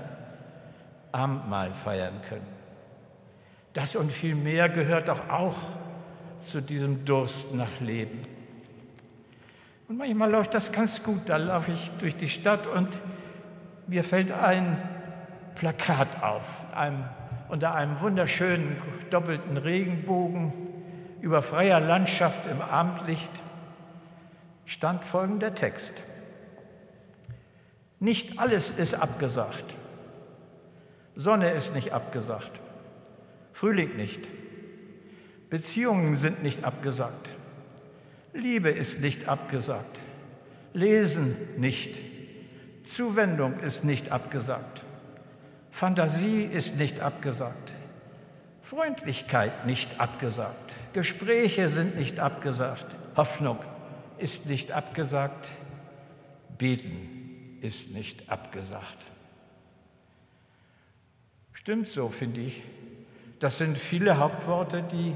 Abendmahl 1.12 1.74
feiern 1.74 2.20
können. 2.28 2.46
Das 3.72 3.96
und 3.96 4.12
viel 4.12 4.34
mehr 4.34 4.68
gehört 4.68 5.08
doch 5.08 5.28
auch 5.28 5.56
zu 6.42 6.60
diesem 6.60 7.04
Durst 7.04 7.54
nach 7.54 7.80
Leben. 7.80 8.22
Und 9.88 9.98
manchmal 9.98 10.30
läuft 10.30 10.54
das 10.54 10.72
ganz 10.72 11.02
gut. 11.02 11.20
Da 11.26 11.36
laufe 11.36 11.72
ich 11.72 11.90
durch 11.98 12.16
die 12.16 12.28
Stadt 12.28 12.66
und 12.66 13.00
mir 13.86 14.04
fällt 14.04 14.32
ein 14.32 14.76
Plakat 15.54 16.22
auf, 16.22 16.60
einem, 16.74 17.04
unter 17.48 17.74
einem 17.74 18.00
wunderschönen 18.00 18.76
doppelten 19.10 19.56
Regenbogen 19.56 20.52
über 21.20 21.42
freier 21.42 21.80
Landschaft 21.80 22.42
im 22.50 22.60
Abendlicht 22.60 23.30
stand 24.64 25.04
folgender 25.04 25.54
Text. 25.54 26.02
Nicht 27.98 28.38
alles 28.38 28.70
ist 28.70 28.94
abgesagt. 28.94 29.76
Sonne 31.14 31.52
ist 31.52 31.74
nicht 31.74 31.92
abgesagt. 31.92 32.60
Frühling 33.52 33.96
nicht. 33.96 34.20
Beziehungen 35.48 36.14
sind 36.14 36.42
nicht 36.42 36.64
abgesagt. 36.64 37.30
Liebe 38.34 38.70
ist 38.70 39.00
nicht 39.00 39.28
abgesagt. 39.28 39.98
Lesen 40.74 41.36
nicht. 41.56 41.96
Zuwendung 42.86 43.58
ist 43.60 43.84
nicht 43.84 44.12
abgesagt. 44.12 44.84
Fantasie 45.70 46.42
ist 46.44 46.76
nicht 46.76 47.00
abgesagt. 47.00 47.72
Freundlichkeit 48.62 49.66
nicht 49.66 50.00
abgesagt. 50.00 50.74
Gespräche 50.92 51.68
sind 51.68 51.96
nicht 51.96 52.20
abgesagt. 52.20 52.96
Hoffnung 53.16 53.58
ist 54.18 54.46
nicht 54.46 54.72
abgesagt. 54.72 55.48
Beten 56.56 57.58
ist 57.60 57.92
nicht 57.92 58.30
abgesagt. 58.30 58.98
Stimmt 61.52 61.88
so, 61.88 62.08
finde 62.08 62.40
ich. 62.40 62.62
Das 63.40 63.58
sind 63.58 63.76
viele 63.76 64.18
Hauptworte, 64.18 64.82
die 64.82 65.14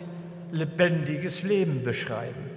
lebendiges 0.52 1.42
Leben 1.42 1.84
beschreiben. 1.84 2.49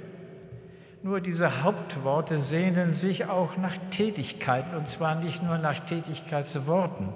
Nur 1.03 1.19
diese 1.19 1.63
Hauptworte 1.63 2.39
sehnen 2.39 2.91
sich 2.91 3.25
auch 3.25 3.57
nach 3.57 3.77
Tätigkeiten, 3.91 4.75
und 4.75 4.87
zwar 4.87 5.15
nicht 5.15 5.43
nur 5.43 5.57
nach 5.57 5.81
Tätigkeitsworten. 5.81 7.09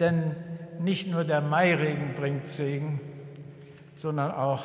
Denn 0.00 0.34
nicht 0.80 1.08
nur 1.08 1.24
der 1.24 1.40
Mairegen 1.40 2.14
bringt 2.14 2.48
Segen, 2.48 3.00
sondern 3.96 4.32
auch 4.32 4.64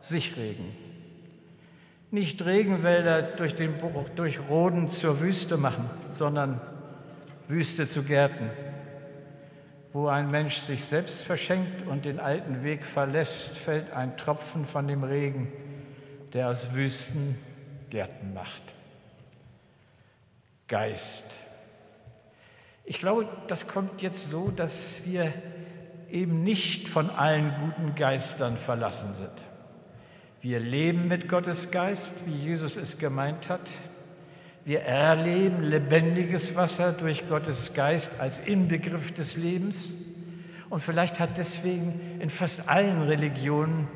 Sichregen. 0.00 0.76
Nicht 2.12 2.44
Regenwälder 2.44 3.22
durch, 3.22 3.56
den, 3.56 3.74
durch 4.14 4.38
Roden 4.48 4.88
zur 4.88 5.20
Wüste 5.20 5.56
machen, 5.56 5.90
sondern 6.12 6.60
Wüste 7.48 7.88
zu 7.88 8.04
Gärten 8.04 8.48
wo 9.96 10.08
ein 10.08 10.30
Mensch 10.30 10.58
sich 10.58 10.84
selbst 10.84 11.22
verschenkt 11.22 11.86
und 11.86 12.04
den 12.04 12.20
alten 12.20 12.62
Weg 12.62 12.84
verlässt, 12.84 13.56
fällt 13.56 13.94
ein 13.94 14.18
Tropfen 14.18 14.66
von 14.66 14.86
dem 14.86 15.02
Regen, 15.02 15.50
der 16.34 16.50
aus 16.50 16.74
Wüsten 16.74 17.38
Gärten 17.96 18.34
macht. 18.34 18.62
Geist. 20.68 21.24
Ich 22.84 22.98
glaube, 22.98 23.26
das 23.46 23.66
kommt 23.68 24.02
jetzt 24.02 24.30
so, 24.30 24.50
dass 24.50 25.00
wir 25.06 25.32
eben 26.10 26.44
nicht 26.44 26.88
von 26.88 27.08
allen 27.08 27.54
guten 27.54 27.94
Geistern 27.94 28.58
verlassen 28.58 29.14
sind. 29.14 29.32
Wir 30.42 30.60
leben 30.60 31.08
mit 31.08 31.26
Gottes 31.26 31.70
Geist, 31.70 32.12
wie 32.26 32.34
Jesus 32.34 32.76
es 32.76 32.98
gemeint 32.98 33.48
hat. 33.48 33.66
Wir 34.66 34.82
erleben 34.82 35.62
lebendiges 35.62 36.54
Wasser 36.54 36.92
durch 36.92 37.26
Gottes 37.30 37.72
Geist 37.72 38.20
als 38.20 38.40
Inbegriff 38.40 39.14
des 39.14 39.38
Lebens. 39.38 39.94
Und 40.68 40.82
vielleicht 40.82 41.18
hat 41.18 41.38
deswegen 41.38 42.18
in 42.20 42.28
fast 42.28 42.68
allen 42.68 43.00
Religionen 43.00 43.88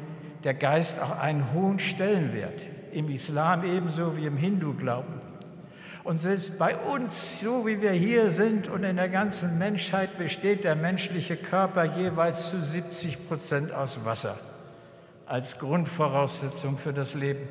der 0.42 0.54
Geist 0.54 0.98
auch 1.02 1.18
einen 1.18 1.52
hohen 1.52 1.78
Stellenwert. 1.78 2.62
Im 2.92 3.08
Islam 3.08 3.64
ebenso 3.64 4.16
wie 4.16 4.26
im 4.26 4.36
Hindu-Glauben. 4.36 5.20
Und 6.02 6.18
selbst 6.18 6.58
bei 6.58 6.76
uns, 6.76 7.40
so 7.40 7.66
wie 7.66 7.80
wir 7.82 7.92
hier 7.92 8.30
sind 8.30 8.68
und 8.68 8.84
in 8.84 8.96
der 8.96 9.08
ganzen 9.08 9.58
Menschheit, 9.58 10.16
besteht 10.18 10.64
der 10.64 10.74
menschliche 10.74 11.36
Körper 11.36 11.84
jeweils 11.84 12.50
zu 12.50 12.62
70 12.62 13.28
Prozent 13.28 13.72
aus 13.72 14.04
Wasser 14.04 14.38
als 15.26 15.58
Grundvoraussetzung 15.58 16.78
für 16.78 16.92
das 16.92 17.14
Leben 17.14 17.46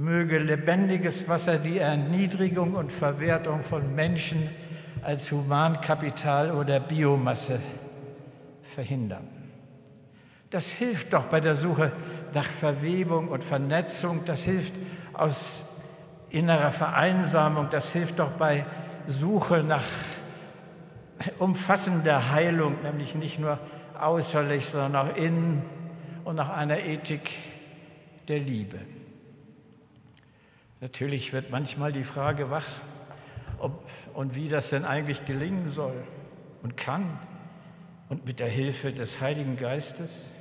möge 0.00 0.38
lebendiges 0.38 1.28
Wasser 1.28 1.58
die 1.58 1.78
Erniedrigung 1.78 2.74
und 2.74 2.90
Verwertung 2.90 3.62
von 3.62 3.94
Menschen 3.94 4.48
als 5.02 5.30
Humankapital 5.30 6.52
oder 6.52 6.80
Biomasse 6.80 7.60
verhindern. 8.62 9.28
Das 10.48 10.68
hilft 10.68 11.12
doch 11.12 11.26
bei 11.26 11.40
der 11.40 11.54
Suche 11.54 11.92
nach 12.34 12.44
Verwebung 12.44 13.28
und 13.28 13.44
Vernetzung, 13.44 14.24
das 14.24 14.44
hilft 14.44 14.72
aus 15.12 15.64
innerer 16.30 16.72
Vereinsamung, 16.72 17.68
das 17.70 17.92
hilft 17.92 18.18
doch 18.18 18.30
bei 18.32 18.64
Suche 19.06 19.62
nach 19.62 19.84
umfassender 21.38 22.30
Heilung, 22.30 22.82
nämlich 22.82 23.14
nicht 23.14 23.38
nur 23.38 23.58
äußerlich, 24.00 24.66
sondern 24.66 25.08
auch 25.08 25.16
innen 25.16 25.62
und 26.24 26.36
nach 26.36 26.50
einer 26.50 26.78
Ethik 26.78 27.30
der 28.28 28.38
Liebe. 28.38 28.78
Natürlich 30.80 31.32
wird 31.32 31.50
manchmal 31.50 31.92
die 31.92 32.04
Frage 32.04 32.50
wach, 32.50 32.66
ob 33.58 33.84
und 34.14 34.34
wie 34.34 34.48
das 34.48 34.70
denn 34.70 34.84
eigentlich 34.84 35.26
gelingen 35.26 35.68
soll 35.68 36.02
und 36.62 36.76
kann 36.76 37.18
und 38.08 38.24
mit 38.24 38.40
der 38.40 38.48
Hilfe 38.48 38.92
des 38.92 39.20
Heiligen 39.20 39.56
Geistes. 39.56 40.32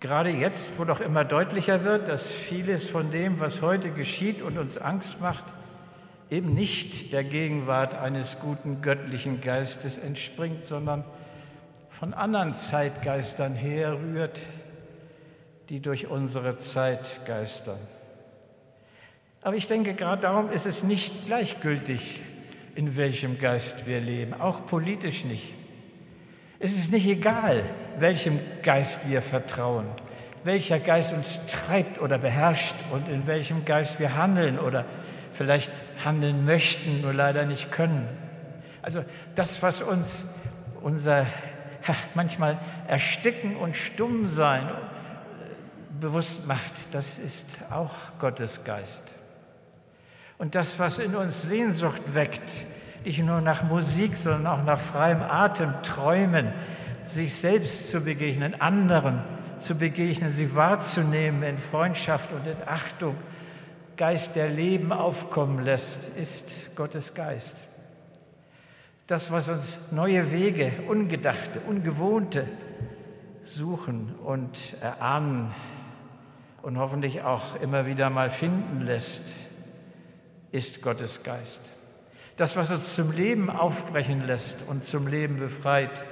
Gerade 0.00 0.30
jetzt, 0.30 0.78
wo 0.78 0.84
doch 0.84 1.00
immer 1.00 1.24
deutlicher 1.24 1.82
wird, 1.84 2.08
dass 2.08 2.26
vieles 2.26 2.88
von 2.88 3.10
dem, 3.10 3.40
was 3.40 3.62
heute 3.62 3.90
geschieht 3.90 4.42
und 4.42 4.56
uns 4.56 4.78
Angst 4.78 5.20
macht, 5.20 5.44
eben 6.30 6.54
nicht 6.54 7.12
der 7.12 7.24
Gegenwart 7.24 7.94
eines 7.96 8.38
guten 8.38 8.80
göttlichen 8.80 9.40
Geistes 9.40 9.98
entspringt, 9.98 10.64
sondern 10.64 11.04
von 11.90 12.14
anderen 12.14 12.54
Zeitgeistern 12.54 13.54
herrührt, 13.54 14.40
die 15.68 15.80
durch 15.80 16.06
unsere 16.06 16.58
Zeit 16.58 17.20
geistern. 17.26 17.78
Aber 19.42 19.56
ich 19.56 19.66
denke, 19.66 19.94
gerade 19.94 20.22
darum 20.22 20.50
ist 20.50 20.66
es 20.66 20.84
nicht 20.84 21.26
gleichgültig, 21.26 22.20
in 22.76 22.96
welchem 22.96 23.40
Geist 23.40 23.86
wir 23.88 24.00
leben, 24.00 24.34
auch 24.34 24.66
politisch 24.66 25.24
nicht. 25.24 25.54
Es 26.60 26.76
ist 26.76 26.92
nicht 26.92 27.06
egal, 27.06 27.64
welchem 28.00 28.38
Geist 28.62 29.08
wir 29.08 29.22
vertrauen, 29.22 29.86
welcher 30.44 30.78
Geist 30.78 31.12
uns 31.12 31.40
treibt 31.46 32.00
oder 32.00 32.18
beherrscht 32.18 32.76
und 32.92 33.08
in 33.08 33.26
welchem 33.26 33.64
Geist 33.64 33.98
wir 33.98 34.16
handeln 34.16 34.58
oder 34.58 34.84
vielleicht 35.32 35.70
handeln 36.04 36.44
möchten, 36.44 37.00
nur 37.00 37.12
leider 37.12 37.44
nicht 37.44 37.70
können. 37.70 38.08
Also 38.82 39.04
das, 39.34 39.62
was 39.62 39.82
uns 39.82 40.26
unser 40.82 41.26
manchmal 42.14 42.58
Ersticken 42.86 43.56
und 43.56 43.76
Stummsein 43.76 44.66
äh, 44.66 44.70
bewusst 46.00 46.46
macht, 46.46 46.72
das 46.92 47.18
ist 47.18 47.46
auch 47.70 47.92
Gottes 48.18 48.64
Geist. 48.64 49.02
Und 50.38 50.54
das, 50.54 50.78
was 50.78 50.98
in 50.98 51.16
uns 51.16 51.42
Sehnsucht 51.42 52.14
weckt, 52.14 52.50
nicht 53.04 53.20
nur 53.20 53.40
nach 53.40 53.62
Musik, 53.62 54.16
sondern 54.16 54.46
auch 54.46 54.64
nach 54.64 54.78
freiem 54.78 55.22
Atem, 55.22 55.74
Träumen, 55.82 56.52
sich 57.10 57.34
selbst 57.34 57.88
zu 57.88 58.00
begegnen, 58.00 58.60
anderen 58.60 59.22
zu 59.58 59.76
begegnen, 59.76 60.30
sie 60.30 60.54
wahrzunehmen 60.54 61.42
in 61.42 61.58
Freundschaft 61.58 62.32
und 62.32 62.46
in 62.46 62.56
Achtung, 62.66 63.16
Geist, 63.96 64.36
der 64.36 64.48
Leben 64.48 64.92
aufkommen 64.92 65.64
lässt, 65.64 66.16
ist 66.16 66.76
Gottes 66.76 67.14
Geist. 67.14 67.56
Das, 69.08 69.32
was 69.32 69.48
uns 69.48 69.78
neue 69.90 70.30
Wege, 70.30 70.72
ungedachte, 70.86 71.58
ungewohnte 71.66 72.46
suchen 73.42 74.14
und 74.24 74.76
erahnen 74.80 75.52
und 76.62 76.78
hoffentlich 76.78 77.22
auch 77.22 77.60
immer 77.60 77.86
wieder 77.86 78.08
mal 78.08 78.30
finden 78.30 78.82
lässt, 78.82 79.24
ist 80.52 80.80
Gottes 80.82 81.24
Geist. 81.24 81.60
Das, 82.36 82.56
was 82.56 82.70
uns 82.70 82.94
zum 82.94 83.10
Leben 83.10 83.50
aufbrechen 83.50 84.24
lässt 84.26 84.62
und 84.68 84.84
zum 84.84 85.08
Leben 85.08 85.40
befreit, 85.40 86.04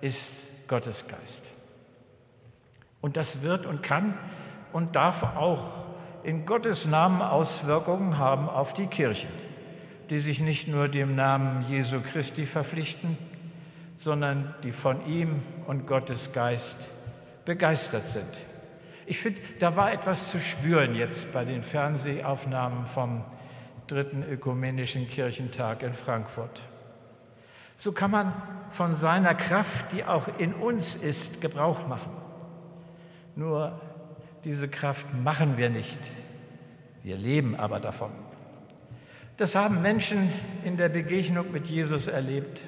ist 0.00 0.68
Gottes 0.68 1.06
Geist. 1.08 1.52
Und 3.00 3.16
das 3.16 3.42
wird 3.42 3.66
und 3.66 3.82
kann 3.82 4.18
und 4.72 4.96
darf 4.96 5.22
auch 5.22 5.88
in 6.22 6.44
Gottes 6.46 6.84
Namen 6.84 7.22
Auswirkungen 7.22 8.18
haben 8.18 8.48
auf 8.48 8.74
die 8.74 8.86
Kirchen, 8.86 9.30
die 10.10 10.18
sich 10.18 10.40
nicht 10.40 10.68
nur 10.68 10.88
dem 10.88 11.14
Namen 11.14 11.64
Jesu 11.68 12.00
Christi 12.00 12.44
verpflichten, 12.44 13.16
sondern 13.98 14.54
die 14.62 14.72
von 14.72 15.06
ihm 15.06 15.42
und 15.66 15.86
Gottes 15.86 16.32
Geist 16.32 16.88
begeistert 17.44 18.04
sind. 18.04 18.28
Ich 19.06 19.18
finde, 19.20 19.40
da 19.58 19.74
war 19.74 19.92
etwas 19.92 20.30
zu 20.30 20.38
spüren 20.38 20.94
jetzt 20.94 21.32
bei 21.32 21.44
den 21.44 21.62
Fernsehaufnahmen 21.62 22.86
vom 22.86 23.24
dritten 23.86 24.22
ökumenischen 24.22 25.08
Kirchentag 25.08 25.82
in 25.82 25.94
Frankfurt. 25.94 26.60
So 27.78 27.92
kann 27.92 28.10
man 28.10 28.32
von 28.70 28.96
seiner 28.96 29.34
Kraft, 29.34 29.92
die 29.92 30.04
auch 30.04 30.26
in 30.38 30.52
uns 30.52 30.96
ist, 30.96 31.40
Gebrauch 31.40 31.86
machen. 31.86 32.10
Nur 33.36 33.80
diese 34.42 34.68
Kraft 34.68 35.06
machen 35.14 35.56
wir 35.56 35.70
nicht. 35.70 36.00
Wir 37.04 37.16
leben 37.16 37.54
aber 37.54 37.78
davon. 37.78 38.10
Das 39.36 39.54
haben 39.54 39.80
Menschen 39.80 40.32
in 40.64 40.76
der 40.76 40.88
Begegnung 40.88 41.52
mit 41.52 41.68
Jesus 41.68 42.08
erlebt. 42.08 42.62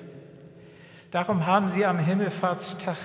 Darum 1.10 1.44
haben 1.44 1.72
sie 1.72 1.84
am 1.84 1.98
Himmelfahrtstag 1.98 2.96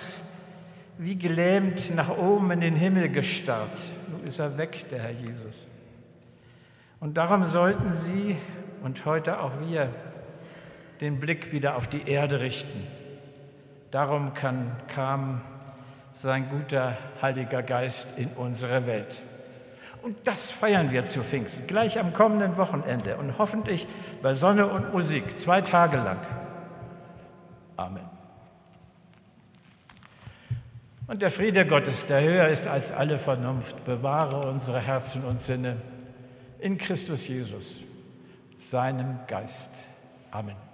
wie 0.99 1.17
gelähmt 1.17 1.93
nach 1.95 2.15
oben 2.15 2.51
in 2.51 2.61
den 2.61 2.75
Himmel 2.75 3.09
gestarrt. 3.09 3.79
Nun 4.11 4.23
ist 4.23 4.37
er 4.37 4.59
weg, 4.59 4.85
der 4.91 4.99
Herr 4.99 5.11
Jesus. 5.11 5.65
Und 6.99 7.17
darum 7.17 7.45
sollten 7.45 7.95
Sie 7.95 8.37
und 8.83 9.05
heute 9.05 9.39
auch 9.39 9.59
wir 9.59 9.89
den 11.01 11.19
Blick 11.19 11.51
wieder 11.51 11.75
auf 11.75 11.87
die 11.87 12.07
Erde 12.07 12.39
richten. 12.39 12.85
Darum 13.91 14.33
kann, 14.33 14.75
kam 14.87 15.41
sein 16.13 16.49
guter 16.49 16.97
Heiliger 17.21 17.63
Geist 17.63 18.17
in 18.17 18.29
unsere 18.29 18.87
Welt. 18.87 19.21
Und 20.01 20.15
das 20.25 20.51
feiern 20.51 20.91
wir 20.91 21.03
zu 21.05 21.23
Pfingsten, 21.23 21.65
gleich 21.65 21.99
am 21.99 22.13
kommenden 22.13 22.57
Wochenende 22.57 23.17
und 23.17 23.37
hoffentlich 23.37 23.87
bei 24.21 24.35
Sonne 24.35 24.67
und 24.67 24.93
Musik, 24.93 25.39
zwei 25.39 25.61
Tage 25.61 25.97
lang. 25.97 26.19
Amen. 27.75 28.05
Und 31.07 31.21
der 31.21 31.31
Friede 31.31 31.65
Gottes, 31.65 32.07
der 32.07 32.21
höher 32.21 32.47
ist 32.47 32.67
als 32.67 32.91
alle 32.91 33.17
Vernunft, 33.17 33.83
bewahre 33.85 34.47
unsere 34.47 34.79
Herzen 34.79 35.23
und 35.23 35.41
Sinne 35.41 35.77
in 36.59 36.77
Christus 36.77 37.27
Jesus, 37.27 37.77
seinem 38.57 39.19
Geist. 39.27 39.69
Amen. 40.31 40.64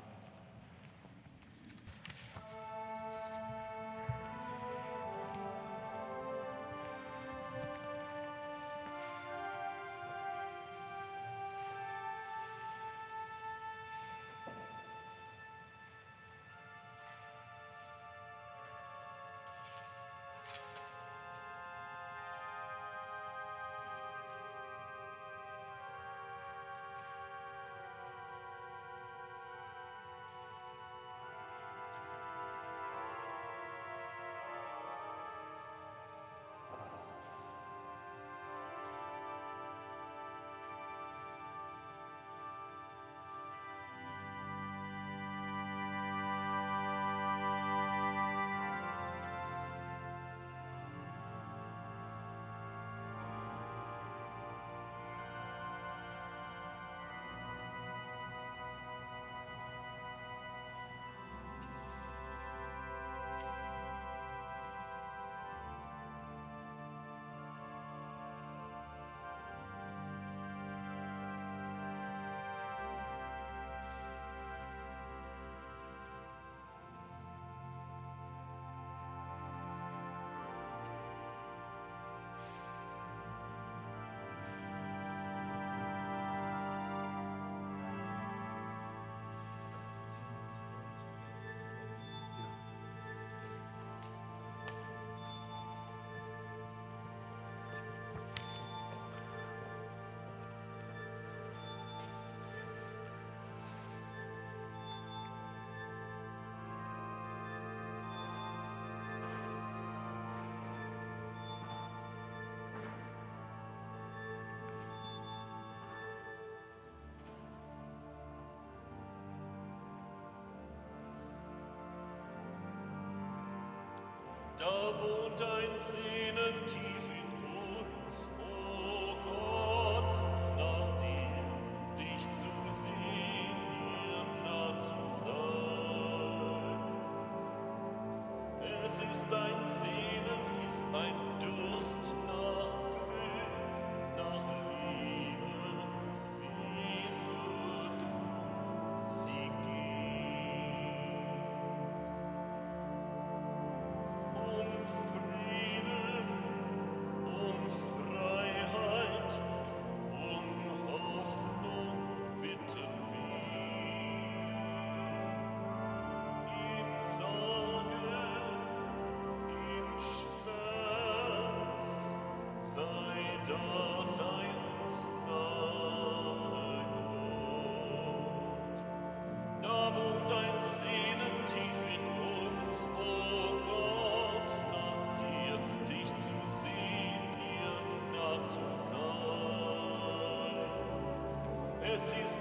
Wohnt 125.00 125.42
ein 125.42 125.74
Sehnen 125.92 126.56
tief 126.68 127.11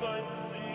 Es 0.02 0.06
ist 0.06 0.69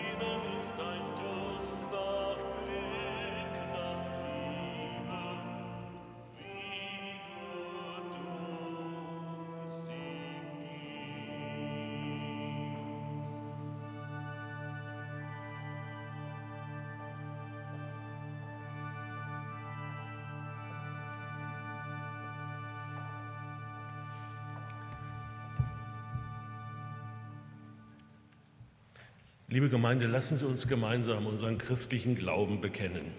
Liebe 29.48 29.68
Gemeinde, 29.68 30.08
lassen 30.08 30.38
Sie 30.38 30.44
uns 30.44 30.66
gemeinsam 30.66 31.24
unseren 31.24 31.56
christlichen 31.56 32.16
Glauben 32.16 32.60
bekennen. 32.60 33.12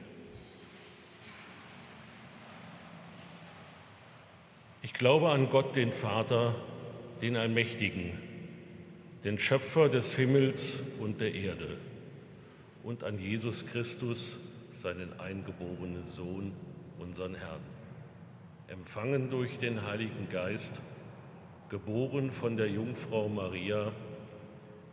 Ich 4.82 4.94
glaube 4.94 5.30
an 5.30 5.50
Gott, 5.50 5.78
den 5.78 5.94
Vater, 5.94 6.54
den 7.22 7.38
Allmächtigen, 7.38 8.12
den 9.24 9.40
Schöpfer 9.40 9.88
des 9.88 10.16
Himmels 10.16 10.80
und 11.00 11.22
der 11.22 11.34
Erde, 11.34 11.78
und 12.84 13.06
an 13.06 13.20
Jesus 13.20 13.66
Christus, 13.66 14.36
seinen 14.74 15.18
eingeborenen 15.22 16.10
Sohn, 16.10 16.52
unseren 17.00 17.36
Herrn, 17.36 17.62
empfangen 18.68 19.30
durch 19.30 19.60
den 19.60 19.88
Heiligen 19.88 20.28
Geist, 20.30 20.82
geboren 21.70 22.32
von 22.32 22.58
der 22.58 22.70
Jungfrau 22.70 23.30
Maria, 23.30 23.94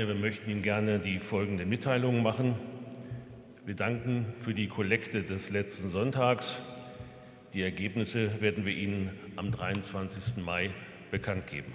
Gemeinde, 0.00 0.14
wir 0.14 0.28
möchten 0.28 0.50
Ihnen 0.50 0.62
gerne 0.62 0.98
die 0.98 1.18
folgenden 1.18 1.68
Mitteilungen 1.68 2.22
machen. 2.22 2.54
Wir 3.66 3.74
danken 3.74 4.24
für 4.40 4.54
die 4.54 4.66
Kollekte 4.66 5.22
des 5.22 5.50
letzten 5.50 5.90
Sonntags. 5.90 6.58
Die 7.52 7.60
Ergebnisse 7.60 8.40
werden 8.40 8.64
wir 8.64 8.72
Ihnen 8.72 9.10
am 9.36 9.52
23. 9.52 10.42
Mai 10.42 10.70
bekannt 11.10 11.48
geben. 11.48 11.72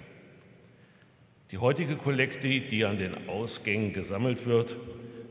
Die 1.52 1.58
heutige 1.58 1.94
Kollekte, 1.94 2.48
die 2.48 2.84
an 2.84 2.98
den 2.98 3.28
Ausgängen 3.28 3.92
gesammelt 3.92 4.44
wird, 4.46 4.74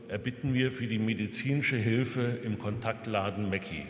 erbitten 0.08 0.54
wir 0.54 0.72
für 0.72 0.86
die 0.86 0.98
medizinische 0.98 1.76
Hilfe 1.76 2.38
im 2.44 2.58
Kontaktladen 2.58 3.50
Mecki. 3.50 3.82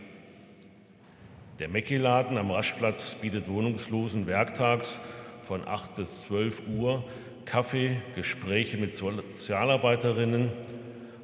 Der 1.60 1.68
Mecki-Laden 1.68 2.38
am 2.38 2.50
Raschplatz 2.50 3.14
bietet 3.14 3.46
Wohnungslosen 3.48 4.26
werktags 4.26 4.98
von 5.46 5.66
8 5.66 5.94
bis 5.94 6.22
12 6.22 6.62
Uhr 6.76 7.04
Kaffee, 7.46 8.00
Gespräche 8.16 8.76
mit 8.76 8.96
Sozialarbeiterinnen, 8.96 10.50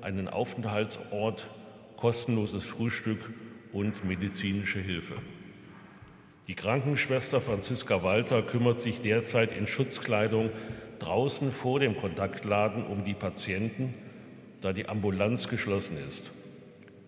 einen 0.00 0.28
Aufenthaltsort, 0.28 1.48
kostenloses 1.96 2.64
Frühstück 2.64 3.18
und 3.72 4.04
medizinische 4.04 4.78
Hilfe. 4.78 5.14
Die 6.46 6.54
Krankenschwester 6.54 7.40
Franziska 7.40 8.04
Walter 8.04 8.42
kümmert 8.42 8.78
sich 8.78 9.02
derzeit 9.02 9.56
in 9.56 9.66
Schutzkleidung 9.66 10.50
draußen 11.00 11.50
vor 11.50 11.80
dem 11.80 11.96
Kontaktladen 11.96 12.86
um 12.86 13.04
die 13.04 13.14
Patienten, 13.14 13.92
da 14.60 14.72
die 14.72 14.88
Ambulanz 14.88 15.48
geschlossen 15.48 15.98
ist. 16.08 16.22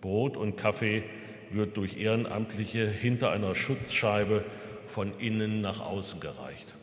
Brot 0.01 0.35
und 0.35 0.57
Kaffee 0.57 1.03
wird 1.51 1.77
durch 1.77 1.97
Ehrenamtliche 1.97 2.87
hinter 2.87 3.31
einer 3.31 3.55
Schutzscheibe 3.55 4.43
von 4.87 5.17
innen 5.19 5.61
nach 5.61 5.79
außen 5.79 6.19
gereicht. 6.19 6.74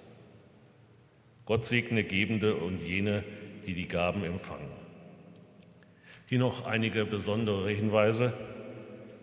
Gott 1.53 1.67
segne 1.67 2.03
Gebende 2.03 2.55
und 2.55 2.81
jene, 2.83 3.23
die 3.67 3.75
die 3.75 3.87
Gaben 3.87 4.25
empfangen. 4.25 4.71
Hier 6.27 6.38
noch 6.38 6.65
einige 6.65 7.05
besondere 7.05 7.69
Hinweise. 7.69 8.33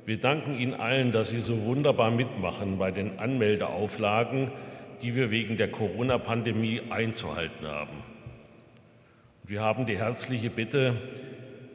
Wir 0.06 0.20
danken 0.20 0.56
Ihnen 0.60 0.76
allen, 0.76 1.12
dass 1.12 1.30
Sie 1.30 1.40
so 1.40 1.64
wunderbar 1.64 2.12
mitmachen 2.12 2.78
bei 2.78 2.92
den 2.92 3.18
Anmeldeauflagen, 3.18 4.52
die 5.02 5.16
wir 5.16 5.32
wegen 5.32 5.58
der 5.58 5.72
Corona-Pandemie 5.72 6.82
einzuhalten 6.92 7.66
haben. 7.66 8.04
Wir 9.44 9.62
haben 9.62 9.88
die 9.88 9.98
herzliche 9.98 10.52
Bitte, 10.52 10.94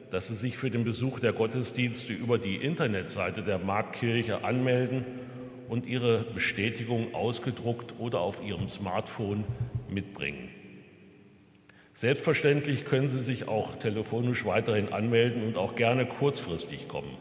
dass 0.09 0.29
Sie 0.29 0.35
sich 0.35 0.55
für 0.55 0.71
den 0.71 0.85
Besuch 0.85 1.19
der 1.19 1.33
Gottesdienste 1.33 2.13
über 2.13 2.37
die 2.37 2.55
Internetseite 2.55 3.41
der 3.41 3.59
Marktkirche 3.59 4.45
anmelden 4.45 5.03
und 5.67 5.85
Ihre 5.85 6.19
Bestätigung 6.19 7.13
ausgedruckt 7.13 7.95
oder 7.99 8.21
auf 8.21 8.41
Ihrem 8.41 8.69
Smartphone 8.69 9.43
mitbringen. 9.95 10.49
Selbstverständlich 11.95 12.85
können 12.85 13.09
Sie 13.09 13.23
sich 13.23 13.47
auch 13.47 13.79
telefonisch 13.79 14.45
weiterhin 14.45 14.93
anmelden 14.93 15.43
und 15.43 15.57
auch 15.57 15.75
gerne 15.75 16.05
kurzfristig 16.05 16.87
kommen. 16.87 17.17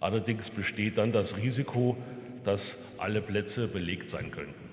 Allerdings 0.00 0.50
besteht 0.50 0.98
dann 0.98 1.12
das 1.12 1.36
Risiko, 1.36 1.96
dass 2.42 2.78
alle 2.98 3.20
Plätze 3.20 3.68
belegt 3.68 4.08
sein 4.08 4.30
könnten. 4.30 4.66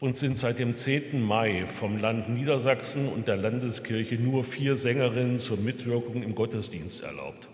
Uns 0.00 0.20
sind 0.20 0.38
seit 0.38 0.58
dem 0.58 0.76
10. 0.76 1.22
Mai 1.22 1.66
vom 1.66 1.98
Land 1.98 2.28
Niedersachsen 2.28 3.08
und 3.08 3.28
der 3.28 3.36
Landeskirche 3.36 4.16
nur 4.16 4.44
vier 4.44 4.76
Sängerinnen 4.76 5.38
zur 5.38 5.56
Mitwirkung 5.56 6.22
im 6.22 6.34
Gottesdienst 6.34 7.02
erlaubt. 7.02 7.48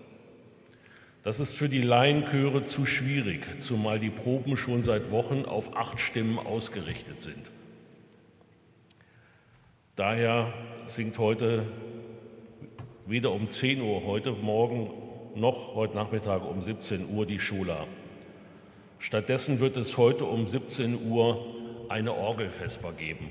Das 1.22 1.38
ist 1.38 1.54
für 1.54 1.68
die 1.68 1.82
Laienchöre 1.82 2.64
zu 2.64 2.86
schwierig, 2.86 3.46
zumal 3.60 4.00
die 4.00 4.08
Proben 4.08 4.56
schon 4.56 4.82
seit 4.82 5.10
Wochen 5.10 5.44
auf 5.44 5.76
acht 5.76 6.00
Stimmen 6.00 6.38
ausgerichtet 6.38 7.20
sind. 7.20 7.50
Daher 9.96 10.50
singt 10.86 11.18
heute 11.18 11.66
weder 13.06 13.32
um 13.32 13.48
10 13.48 13.82
Uhr 13.82 14.04
heute 14.06 14.32
Morgen 14.32 14.90
noch 15.34 15.74
heute 15.74 15.94
Nachmittag 15.94 16.42
um 16.42 16.62
17 16.62 17.10
Uhr 17.10 17.26
die 17.26 17.38
Schola. 17.38 17.86
Stattdessen 18.98 19.60
wird 19.60 19.76
es 19.76 19.98
heute 19.98 20.24
um 20.24 20.46
17 20.46 21.10
Uhr 21.10 21.44
eine 21.90 22.14
Orgelfesper 22.14 22.92
geben. 22.92 23.30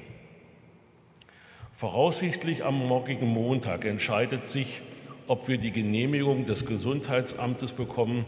Voraussichtlich 1.71 2.63
am 2.63 2.75
morgigen 2.87 3.27
Montag 3.27 3.83
entscheidet 3.85 4.45
sich, 4.45 4.81
ob 5.29 5.47
wir 5.47 5.59
die 5.59 5.69
Genehmigung 5.69 6.47
des 6.47 6.65
Gesundheitsamtes 6.65 7.73
bekommen, 7.73 8.25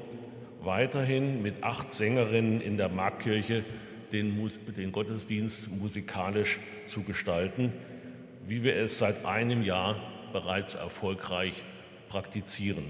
weiterhin 0.62 1.41
mit 1.41 1.64
acht 1.64 1.91
Sängerinnen 1.91 2.62
in 2.62 2.78
der 2.78 2.89
Marktkirche 2.89 3.66
den, 4.12 4.52
den 4.78 4.91
Gottesdienst 4.91 5.72
musikalisch 5.72 6.60
zu 6.86 7.02
gestalten, 7.02 7.74
wie 8.45 8.62
wir 8.62 8.76
es 8.76 8.99
seit 8.99 9.26
einem 9.26 9.64
Jahr 9.64 9.95
bereits 10.32 10.76
erfolgreich 10.76 11.64
praktizieren. 12.08 12.86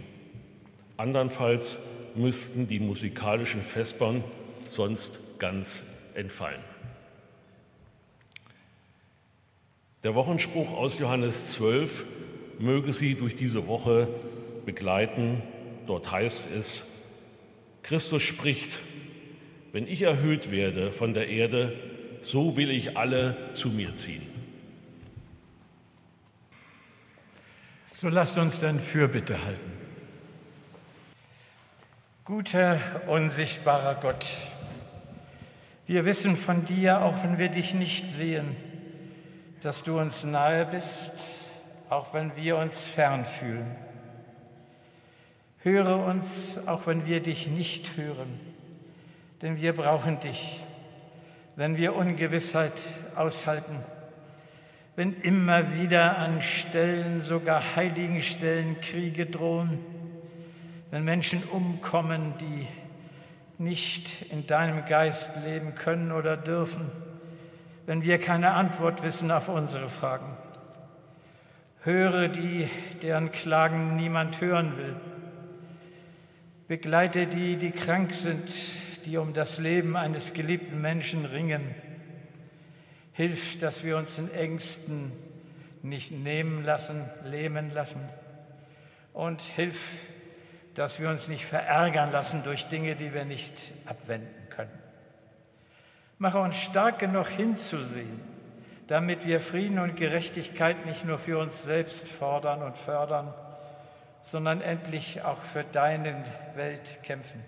Andernfalls 0.97 1.77
müssten 2.13 2.67
die 2.67 2.81
musikalischen 2.81 3.61
Vespern 3.61 4.25
sonst 4.67 5.39
ganz 5.39 5.83
entfallen. 6.15 6.59
Der 10.03 10.15
Wochenspruch 10.15 10.73
aus 10.73 10.99
Johannes 10.99 11.53
12 11.53 12.03
möge 12.61 12.93
Sie 12.93 13.15
durch 13.15 13.35
diese 13.35 13.67
Woche 13.67 14.07
begleiten. 14.65 15.41
Dort 15.87 16.11
heißt 16.11 16.47
es, 16.57 16.85
Christus 17.83 18.21
spricht, 18.21 18.71
wenn 19.71 19.87
ich 19.87 20.01
erhöht 20.01 20.51
werde 20.51 20.91
von 20.91 21.13
der 21.13 21.27
Erde, 21.27 21.73
so 22.21 22.57
will 22.57 22.69
ich 22.71 22.97
alle 22.97 23.35
zu 23.53 23.69
mir 23.69 23.93
ziehen. 23.93 24.27
So 27.93 28.09
lasst 28.09 28.37
uns 28.37 28.59
dann 28.59 28.79
Fürbitte 28.79 29.43
halten. 29.43 29.71
Guter, 32.25 32.79
unsichtbarer 33.07 33.95
Gott, 33.95 34.35
wir 35.87 36.05
wissen 36.05 36.37
von 36.37 36.65
dir, 36.65 37.01
auch 37.01 37.23
wenn 37.23 37.37
wir 37.37 37.49
dich 37.49 37.73
nicht 37.73 38.09
sehen, 38.09 38.55
dass 39.61 39.83
du 39.83 39.99
uns 39.99 40.23
nahe 40.23 40.65
bist, 40.65 41.13
auch 41.91 42.13
wenn 42.13 42.35
wir 42.35 42.57
uns 42.57 42.85
fern 42.85 43.25
fühlen. 43.25 43.75
Höre 45.59 45.97
uns, 46.05 46.59
auch 46.65 46.87
wenn 46.87 47.05
wir 47.05 47.21
dich 47.21 47.47
nicht 47.47 47.97
hören, 47.97 48.39
denn 49.41 49.61
wir 49.61 49.75
brauchen 49.75 50.19
dich, 50.19 50.63
wenn 51.55 51.77
wir 51.77 51.95
Ungewissheit 51.95 52.73
aushalten, 53.15 53.83
wenn 54.95 55.13
immer 55.13 55.75
wieder 55.75 56.17
an 56.17 56.41
Stellen, 56.41 57.21
sogar 57.21 57.75
heiligen 57.75 58.21
Stellen, 58.21 58.79
Kriege 58.79 59.25
drohen, 59.25 59.77
wenn 60.89 61.03
Menschen 61.03 61.43
umkommen, 61.43 62.33
die 62.39 62.67
nicht 63.57 64.31
in 64.31 64.47
deinem 64.47 64.85
Geist 64.85 65.31
leben 65.45 65.75
können 65.75 66.11
oder 66.11 66.37
dürfen 66.37 66.89
wenn 67.85 68.03
wir 68.03 68.19
keine 68.19 68.51
Antwort 68.51 69.03
wissen 69.03 69.31
auf 69.31 69.49
unsere 69.49 69.89
Fragen. 69.89 70.37
Höre 71.83 72.27
die, 72.27 72.69
deren 73.01 73.31
Klagen 73.31 73.95
niemand 73.95 74.39
hören 74.39 74.77
will. 74.77 74.95
Begleite 76.67 77.25
die, 77.25 77.57
die 77.57 77.71
krank 77.71 78.13
sind, 78.13 78.53
die 79.05 79.17
um 79.17 79.33
das 79.33 79.57
Leben 79.57 79.97
eines 79.97 80.33
geliebten 80.33 80.79
Menschen 80.79 81.25
ringen. 81.25 81.73
Hilf, 83.13 83.57
dass 83.57 83.83
wir 83.83 83.97
uns 83.97 84.19
in 84.19 84.31
Ängsten 84.31 85.11
nicht 85.81 86.11
nehmen 86.11 86.63
lassen, 86.63 87.03
lähmen 87.23 87.73
lassen. 87.73 88.07
Und 89.13 89.41
hilf, 89.41 89.89
dass 90.75 90.99
wir 90.99 91.09
uns 91.09 91.27
nicht 91.27 91.45
verärgern 91.45 92.11
lassen 92.11 92.43
durch 92.43 92.67
Dinge, 92.67 92.95
die 92.95 93.11
wir 93.11 93.25
nicht 93.25 93.73
abwenden 93.87 94.49
können. 94.51 94.79
Mache 96.19 96.39
uns 96.39 96.57
stark 96.57 96.99
genug 96.99 97.27
hinzusehen, 97.27 98.30
damit 98.91 99.25
wir 99.25 99.39
Frieden 99.39 99.79
und 99.79 99.95
Gerechtigkeit 99.95 100.85
nicht 100.85 101.05
nur 101.05 101.17
für 101.17 101.37
uns 101.37 101.63
selbst 101.63 102.09
fordern 102.09 102.61
und 102.61 102.77
fördern, 102.77 103.33
sondern 104.21 104.59
endlich 104.59 105.21
auch 105.23 105.41
für 105.43 105.63
deine 105.63 106.25
Welt 106.55 107.01
kämpfen. 107.01 107.41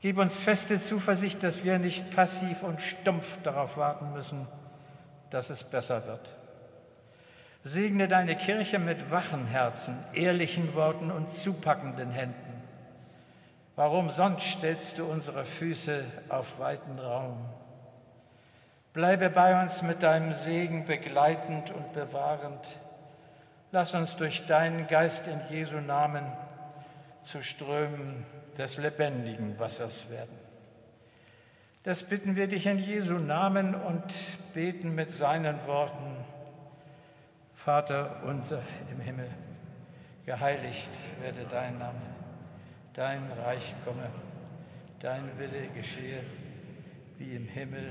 Gib 0.00 0.16
uns 0.16 0.38
feste 0.38 0.80
Zuversicht, 0.80 1.42
dass 1.42 1.62
wir 1.62 1.78
nicht 1.78 2.16
passiv 2.16 2.62
und 2.62 2.80
stumpf 2.80 3.42
darauf 3.42 3.76
warten 3.76 4.14
müssen, 4.14 4.46
dass 5.28 5.50
es 5.50 5.62
besser 5.62 6.06
wird. 6.06 6.34
Segne 7.62 8.08
deine 8.08 8.34
Kirche 8.34 8.78
mit 8.78 9.10
wachen 9.10 9.46
Herzen, 9.48 10.02
ehrlichen 10.14 10.74
Worten 10.74 11.10
und 11.10 11.28
zupackenden 11.28 12.12
Händen. 12.12 12.62
Warum 13.76 14.08
sonst 14.08 14.44
stellst 14.44 14.98
du 14.98 15.04
unsere 15.04 15.44
Füße 15.44 16.02
auf 16.30 16.58
weiten 16.58 16.98
Raum? 16.98 17.44
Bleibe 18.94 19.28
bei 19.28 19.60
uns 19.60 19.82
mit 19.82 20.02
deinem 20.02 20.32
Segen 20.32 20.86
begleitend 20.86 21.70
und 21.70 21.92
bewahrend. 21.92 22.78
Lass 23.72 23.94
uns 23.94 24.16
durch 24.16 24.46
deinen 24.46 24.86
Geist 24.86 25.26
in 25.26 25.38
Jesu 25.50 25.80
Namen 25.80 26.24
zu 27.22 27.42
Strömen 27.42 28.24
des 28.56 28.78
lebendigen 28.78 29.58
Wassers 29.58 30.08
werden. 30.08 30.38
Das 31.82 32.02
bitten 32.04 32.36
wir 32.36 32.46
dich 32.46 32.64
in 32.64 32.78
Jesu 32.78 33.18
Namen 33.18 33.74
und 33.74 34.14
beten 34.54 34.94
mit 34.94 35.10
seinen 35.10 35.66
Worten. 35.66 36.24
Vater 37.52 38.22
unser 38.24 38.62
im 38.90 39.00
Himmel, 39.00 39.28
geheiligt 40.24 40.90
werde 41.20 41.44
dein 41.50 41.76
Name 41.78 42.00
dein 42.94 43.28
Reich 43.32 43.74
komme, 43.84 44.08
dein 45.00 45.36
Wille 45.38 45.68
geschehe, 45.74 46.20
wie 47.18 47.34
im 47.34 47.46
Himmel, 47.46 47.90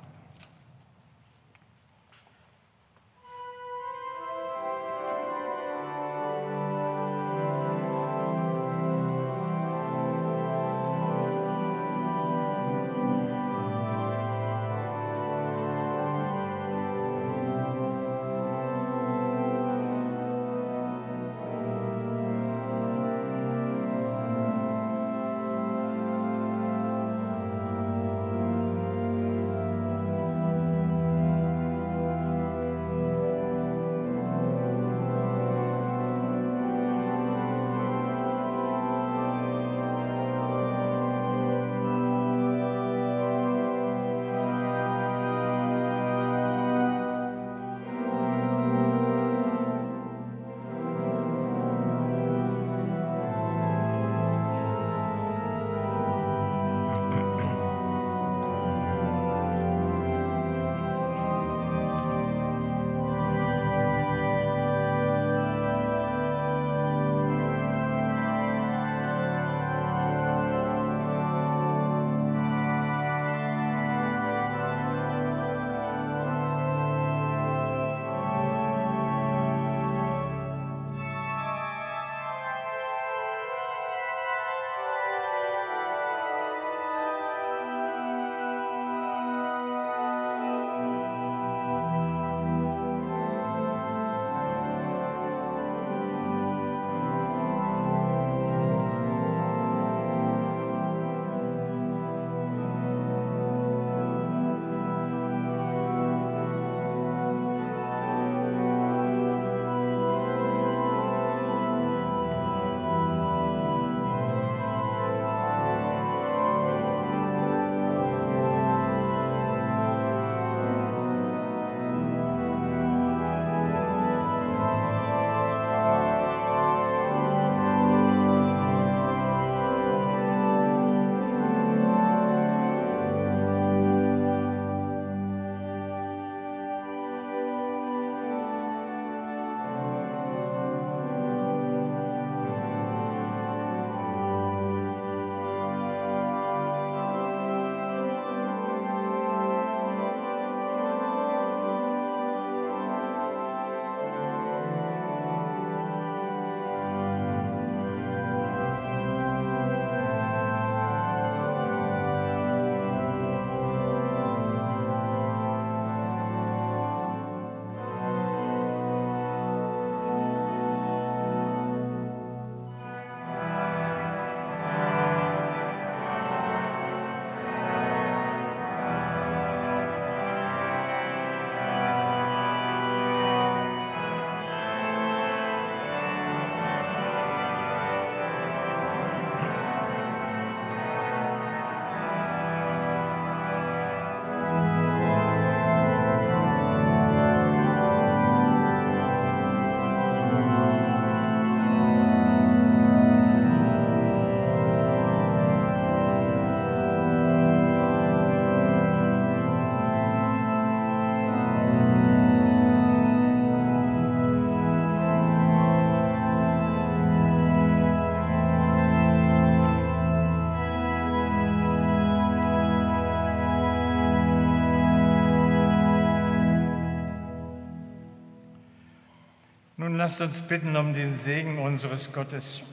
Lasst 230.01 230.19
uns 230.19 230.41
bitten 230.41 230.75
um 230.75 230.95
den 230.95 231.15
Segen 231.15 231.59
unseres 231.59 232.11
Gottes. 232.11 232.63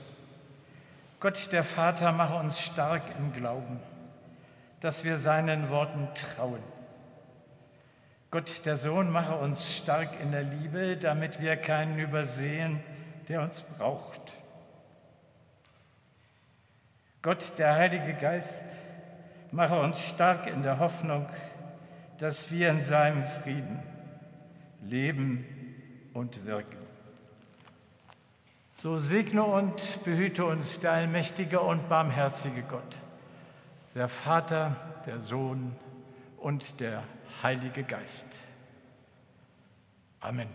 Gott 1.19 1.51
der 1.51 1.63
Vater 1.63 2.11
mache 2.11 2.33
uns 2.33 2.59
stark 2.59 3.03
im 3.19 3.31
Glauben, 3.33 3.79
dass 4.79 5.03
wir 5.03 5.17
seinen 5.17 5.69
Worten 5.69 6.07
trauen. 6.15 6.63
Gott 8.31 8.65
der 8.65 8.77
Sohn 8.77 9.11
mache 9.11 9.35
uns 9.35 9.77
stark 9.77 10.19
in 10.19 10.31
der 10.31 10.41
Liebe, 10.41 10.97
damit 10.97 11.39
wir 11.39 11.55
keinen 11.55 11.99
übersehen, 11.99 12.79
der 13.27 13.43
uns 13.43 13.61
braucht. 13.61 14.33
Gott 17.21 17.59
der 17.59 17.75
Heilige 17.75 18.15
Geist 18.15 18.63
mache 19.51 19.79
uns 19.79 20.03
stark 20.03 20.47
in 20.47 20.63
der 20.63 20.79
Hoffnung, 20.79 21.27
dass 22.17 22.49
wir 22.49 22.71
in 22.71 22.81
seinem 22.81 23.23
Frieden 23.27 23.83
leben 24.81 25.45
und 26.15 26.47
wirken. 26.47 26.88
So 28.81 28.97
segne 28.97 29.43
und 29.43 30.05
behüte 30.05 30.45
uns 30.45 30.79
der 30.79 30.93
allmächtige 30.93 31.59
und 31.59 31.89
barmherzige 31.89 32.61
Gott, 32.61 33.01
der 33.93 34.07
Vater, 34.07 34.77
der 35.05 35.19
Sohn 35.19 35.75
und 36.37 36.79
der 36.79 37.03
Heilige 37.43 37.83
Geist. 37.83 38.39
Amen. 40.21 40.47